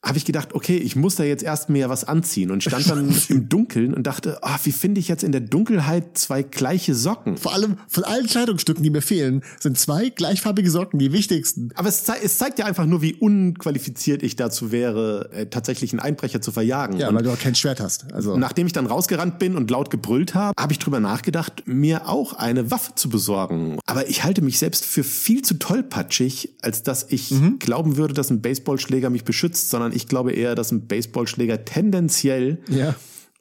[0.04, 3.16] habe ich gedacht, okay, ich muss da jetzt erst mir was anziehen und stand dann
[3.30, 7.38] im Dunkeln und dachte, ah, wie finde ich jetzt in der Dunkelheit zwei gleiche Socken?
[7.38, 11.70] Vor allem von allen Kleidungsstücken, die mir fehlen, sind zwei gleichfarbige Socken die wichtigsten.
[11.76, 15.94] Aber es, zei es zeigt ja einfach nur, wie unqualifiziert ich dazu wäre, äh, tatsächlich
[15.94, 16.98] einen Einbrecher zu verjagen.
[17.00, 18.12] Ja, und weil du auch kein Schwert hast.
[18.14, 22.10] Also nachdem ich dann rausgerannt bin und laut gebrüllt habe, habe ich drüber nachgedacht, mir
[22.10, 23.80] auch eine Waffe zu besorgen.
[23.86, 27.60] Aber ich halte mich selbst für viel zu tollpatschig, als dass ich Mhm.
[27.60, 32.60] glauben würde, dass ein Baseballschläger mich beschützt, sondern ich glaube eher, dass ein Baseballschläger tendenziell
[32.70, 32.96] ja.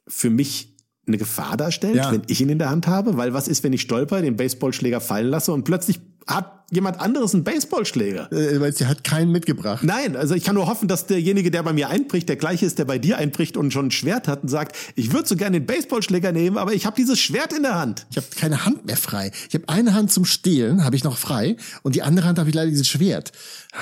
[0.07, 0.72] für mich
[1.07, 2.11] eine Gefahr darstellt, Ja.
[2.11, 3.17] wenn ich ihn in der Hand habe.
[3.17, 7.33] Weil was ist, wenn ich stolper, den Baseballschläger fallen lasse und plötzlich hat jemand anderes
[7.33, 8.31] einen Baseballschläger?
[8.31, 9.83] Äh, weil sie hat keinen mitgebracht.
[9.83, 12.79] Nein, also ich kann nur hoffen, dass derjenige, der bei mir einbricht, der gleiche ist,
[12.79, 15.59] der bei dir einbricht und schon ein Schwert hat und sagt, ich würde so gerne
[15.59, 18.07] den Baseballschläger nehmen, aber ich habe dieses Schwert in der Hand.
[18.09, 19.31] Ich habe keine Hand mehr frei.
[19.49, 22.47] Ich habe eine Hand zum Stehlen, habe ich noch frei, und die andere Hand habe
[22.47, 23.33] ich leider dieses Schwert.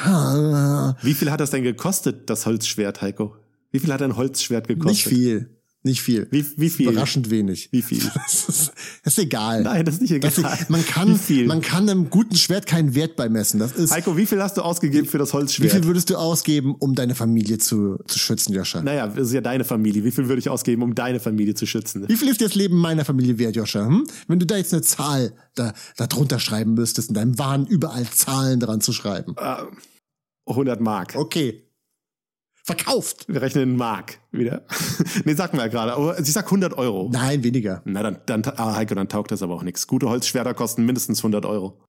[0.05, 3.35] Ha, Wie viel hat das denn gekostet, das Holzschwert, Heiko?
[3.71, 4.91] Wie viel hat ein Holzschwert gekostet?
[4.91, 5.49] nicht viel,
[5.83, 6.27] nicht viel.
[6.29, 6.89] Wie, wie viel?
[6.89, 7.69] Überraschend wenig.
[7.71, 7.99] Wie viel?
[8.13, 8.71] Das ist,
[9.03, 9.63] das ist egal.
[9.63, 10.29] Nein, das ist nicht egal.
[10.29, 11.47] Ist, man Wie kann, viel?
[11.47, 13.59] man kann einem guten Schwert keinen Wert beimessen.
[13.59, 13.91] Das ist.
[13.91, 15.71] Heiko, wie viel hast du ausgegeben für das Wie Holzschwert?
[15.71, 18.81] viel würdest du ausgeben, um deine Familie zu, zu schützen, Joscha?
[18.81, 20.03] naja, das ist ja deine Familie.
[20.03, 22.07] Wie viel würde ich ausgeben, um deine Familie zu schützen?
[22.07, 23.85] Wie viel ist das Leben meiner Familie wert, Joscha?
[23.85, 24.05] Hm?
[24.27, 28.07] Wenn du da jetzt eine Zahl da, da drunter schreiben müsstest, in deinem Wahn überall
[28.09, 29.35] Zahlen dran zu schreiben.
[30.45, 31.15] 100 Mark.
[31.15, 31.63] Okay.
[32.63, 33.25] Verkauft.
[33.27, 34.65] Wir rechnen in Mark wieder.
[35.25, 35.93] nee, sag mal gerade.
[35.93, 37.09] Aber ich sag 100 Euro.
[37.11, 37.81] Nein, weniger.
[37.85, 39.87] Na, dann, dann, ah, Heiko, dann taugt das aber auch nichts.
[39.87, 41.81] Gute Holzschwerter kosten mindestens 100 Euro.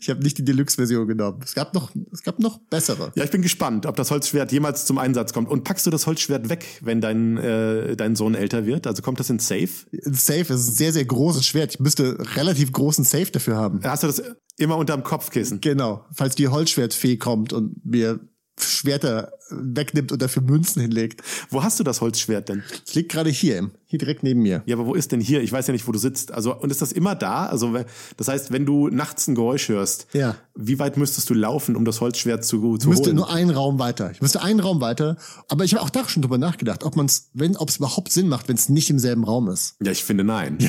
[0.00, 1.40] Ich habe nicht die Deluxe-Version genommen.
[1.44, 3.12] Es gab noch, es gab noch bessere.
[3.14, 5.48] Ja, ich bin gespannt, ob das Holzschwert jemals zum Einsatz kommt.
[5.48, 8.86] Und packst du das Holzschwert weg, wenn dein, äh, dein Sohn älter wird?
[8.86, 9.68] Also kommt das in Safe?
[9.92, 11.74] Ein Safe ist ein sehr, sehr großes Schwert.
[11.74, 13.80] Ich müsste relativ großen Safe dafür haben.
[13.84, 14.22] Hast du das
[14.56, 15.60] immer unterm Kopfkissen?
[15.60, 16.04] Genau.
[16.12, 18.20] Falls die Holzschwertfee kommt und mir
[18.58, 21.22] Schwerter wegnimmt und dafür Münzen hinlegt.
[21.50, 22.62] Wo hast du das Holzschwert denn?
[22.86, 24.62] Es liegt gerade hier, hier direkt neben mir.
[24.66, 25.42] Ja, aber wo ist denn hier?
[25.42, 26.32] Ich weiß ja nicht, wo du sitzt.
[26.32, 27.46] Also, und ist das immer da?
[27.46, 27.76] Also,
[28.16, 30.36] das heißt, wenn du nachts ein Geräusch hörst, Ja.
[30.54, 33.16] wie weit müsstest du laufen, um das Holzschwert zu, zu Ich müsste holen?
[33.16, 34.10] nur einen Raum weiter.
[34.12, 35.16] Ich müsste einen Raum weiter.
[35.48, 38.12] Aber ich habe auch da schon drüber nachgedacht, ob man es, wenn, ob es überhaupt
[38.12, 39.76] Sinn macht, wenn es nicht im selben Raum ist.
[39.82, 40.58] Ja, ich finde nein.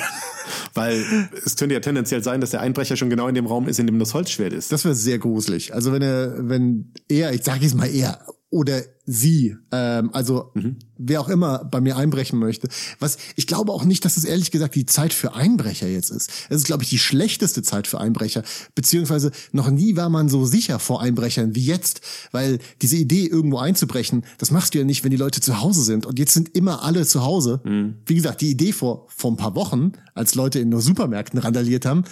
[0.76, 1.06] Weil
[1.46, 3.88] es könnte ja tendenziell sein, dass der Einbrecher schon genau in dem Raum ist, in
[3.88, 4.72] dem das Holzschwert ist.
[4.72, 5.74] Das wäre sehr gruselig.
[5.74, 8.20] Also wenn er, wenn er, ich sage jetzt mal er
[8.56, 10.54] oder sie, ähm, also
[10.98, 12.70] wer auch immer bei mir einbrechen möchte.
[13.00, 16.32] Was ich glaube auch nicht, dass es ehrlich gesagt die Zeit für Einbrecher jetzt ist.
[16.48, 18.44] Es ist, glaube ich, die schlechteste Zeit für Einbrecher.
[18.74, 22.00] Beziehungsweise noch nie war man so sicher vor Einbrechern wie jetzt,
[22.32, 25.82] weil diese Idee, irgendwo einzubrechen, das machst du ja nicht, wenn die Leute zu Hause
[25.82, 26.06] sind.
[26.06, 27.60] Und jetzt sind immer alle zu Hause.
[28.06, 31.86] Wie gesagt, die Idee vor vor ein paar Wochen, als Leute in nur Supermärkten randaliert
[31.86, 32.06] haben,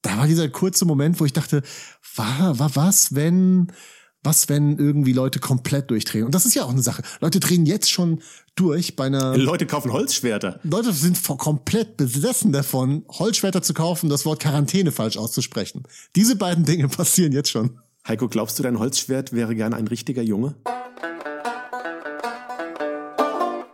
[0.00, 1.62] da war dieser kurze Moment, wo ich dachte,
[2.16, 3.70] war, war was, wenn,
[4.22, 6.24] was, wenn irgendwie Leute komplett durchdrehen?
[6.24, 7.02] Und das ist ja auch eine Sache.
[7.20, 8.20] Leute drehen jetzt schon
[8.54, 10.60] durch bei einer, Leute kaufen Holzschwerter.
[10.62, 15.84] Leute sind komplett besessen davon, Holzschwerter zu kaufen, das Wort Quarantäne falsch auszusprechen.
[16.16, 17.78] Diese beiden Dinge passieren jetzt schon.
[18.06, 20.54] Heiko, glaubst du, dein Holzschwert wäre gerne ein richtiger Junge?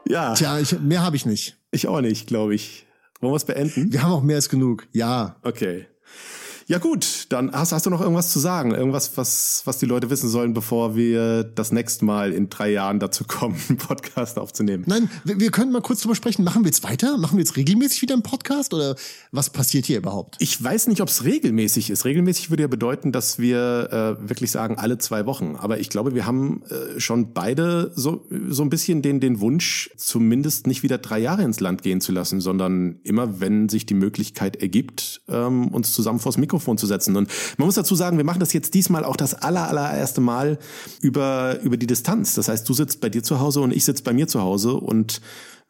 [0.08, 1.56] Ja, Tja, ich, mehr habe ich nicht.
[1.72, 2.86] ich auch nicht, glaube ich.
[3.20, 3.92] Wollen wir es beenden?
[3.92, 4.86] Wir haben auch mehr als genug.
[4.92, 5.36] Ja.
[5.42, 5.86] Okay.
[6.68, 8.72] Ja gut, dann hast, hast du noch irgendwas zu sagen?
[8.72, 12.98] Irgendwas, was, was die Leute wissen sollen, bevor wir das nächste Mal in drei Jahren
[12.98, 14.82] dazu kommen, einen Podcast aufzunehmen?
[14.88, 16.42] Nein, wir, wir können mal kurz drüber sprechen.
[16.42, 17.18] Machen wir jetzt weiter?
[17.18, 18.74] Machen wir jetzt regelmäßig wieder einen Podcast?
[18.74, 18.96] Oder
[19.30, 20.34] was passiert hier überhaupt?
[20.40, 22.04] Ich weiß nicht, ob es regelmäßig ist.
[22.04, 25.54] Regelmäßig würde ja bedeuten, dass wir äh, wirklich sagen, alle zwei Wochen.
[25.54, 29.90] Aber ich glaube, wir haben äh, schon beide so, so ein bisschen den, den Wunsch,
[29.96, 33.94] zumindest nicht wieder drei Jahre ins Land gehen zu lassen, sondern immer, wenn sich die
[33.94, 37.16] Möglichkeit ergibt, ähm, uns zusammen vors Mikrofon zu setzen.
[37.16, 40.58] Und man muss dazu sagen, wir machen das jetzt diesmal auch das aller, allererste Mal
[41.00, 42.34] über, über die Distanz.
[42.34, 44.72] Das heißt, du sitzt bei dir zu Hause und ich sitze bei mir zu Hause.
[44.74, 45.20] Und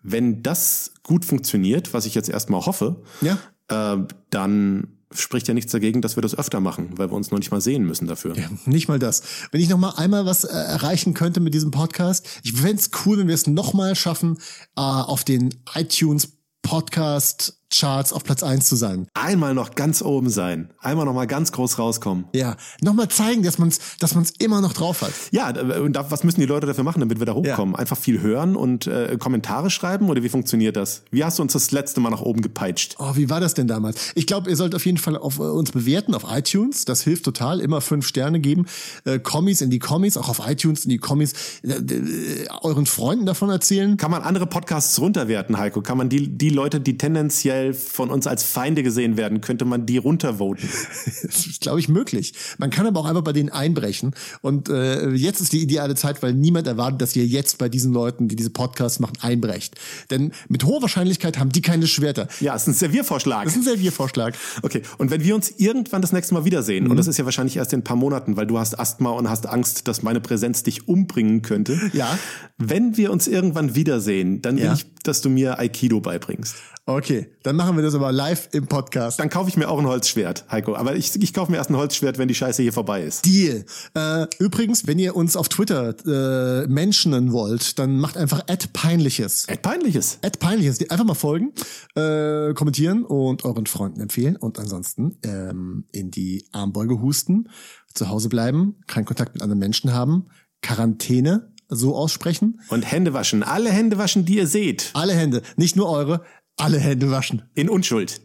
[0.02, 3.38] wenn das gut funktioniert, was ich jetzt erstmal hoffe, Ja.
[3.68, 3.98] äh,
[4.30, 7.50] dann spricht ja nichts dagegen, dass wir das öfter machen, weil wir uns noch nicht
[7.50, 8.34] mal sehen müssen dafür.
[8.66, 9.22] Nicht mal das.
[9.50, 12.90] Wenn ich noch mal einmal was äh, erreichen könnte mit diesem Podcast, ich fände es
[13.04, 14.38] cool, wenn wir es noch mal schaffen,
[14.76, 16.28] äh, auf den iTunes
[16.62, 19.08] Podcast Charts auf Platz eins zu sein.
[19.14, 22.26] Einmal noch ganz oben sein, einmal noch mal ganz groß rauskommen.
[22.34, 25.12] Ja, noch mal zeigen, dass man es dass man's immer noch drauf hat.
[25.32, 27.74] Ja, äh, und da, was müssen die Leute dafür machen, damit wir da hochkommen?
[27.74, 31.02] Einfach viel hören und äh, Kommentare schreiben oder wie funktioniert das?
[31.10, 32.96] Wie hast du uns das letzte Mal nach oben gepeitscht?
[32.98, 34.12] Oh, wie war das denn damals?
[34.14, 36.84] Ich glaube, ihr sollt auf jeden Fall auf äh, uns bewerten auf iTunes.
[36.84, 37.60] Das hilft total.
[37.60, 38.66] Immer fünf Sterne geben.
[39.04, 41.32] Äh, Kommis in die Kommis, auch auf iTunes in die Kommis.
[41.62, 43.96] Äh, äh, euren Freunden davon erzählen.
[43.96, 45.82] Kann man andere Podcasts runterwerten, Heiko?
[45.82, 49.86] Kann man die, die Leute, die tendenziell von uns als Feinde gesehen werden, könnte man
[49.86, 50.68] die runtervoten?
[51.26, 52.34] Das ist, glaube ich, möglich.
[52.58, 54.14] Man kann aber auch einfach bei denen einbrechen.
[54.42, 57.92] Und äh, jetzt ist die ideale Zeit, weil niemand erwartet, dass ihr jetzt bei diesen
[57.92, 59.74] Leuten, die diese Podcasts machen, einbrecht.
[60.10, 62.28] Denn mit hoher Wahrscheinlichkeit haben die keine Schwerter.
[62.40, 63.44] Ja, ist ein Serviervorschlag.
[63.44, 64.34] Das ist ein Serviervorschlag.
[64.62, 67.56] Okay, und wenn wir uns irgendwann das nächste Mal wiedersehen, und das ist ja wahrscheinlich
[67.56, 70.62] erst in ein paar Monaten, weil du hast Asthma und hast Angst, dass meine Präsenz
[70.62, 71.78] dich umbringen könnte.
[71.92, 72.18] Ja.
[72.58, 74.74] Wenn wir uns irgendwann wiedersehen, dann will Ja.
[74.74, 76.54] ich, dass du mir Aikido beibringst.
[76.88, 79.18] Okay, dann machen wir das aber live im Podcast.
[79.18, 80.76] Dann kaufe ich mir auch ein Holzschwert, Heiko.
[80.76, 83.26] Aber ich, ich kaufe mir erst ein Holzschwert, wenn die Scheiße hier vorbei ist.
[83.26, 83.64] Deal.
[83.96, 89.46] Äh, übrigens, wenn ihr uns auf Twitter äh, mentionen wollt, dann macht einfach peinliches.
[89.48, 90.20] Ed peinliches.
[90.38, 90.88] peinliches.
[90.88, 91.52] Einfach mal folgen,
[91.96, 97.48] äh, kommentieren und euren Freunden empfehlen und ansonsten ähm, in die Armbeuge husten,
[97.94, 100.26] zu Hause bleiben, keinen Kontakt mit anderen Menschen haben,
[100.62, 103.42] Quarantäne so aussprechen, Und Hände waschen.
[103.42, 104.90] Alle Hände waschen, die ihr seht.
[104.94, 106.22] alle Hände, nicht nur eure,
[106.56, 107.42] alle Hände waschen.
[107.54, 108.20] In Unschuld.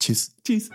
[0.00, 0.36] Tschüss.
[0.44, 0.70] Tschüss.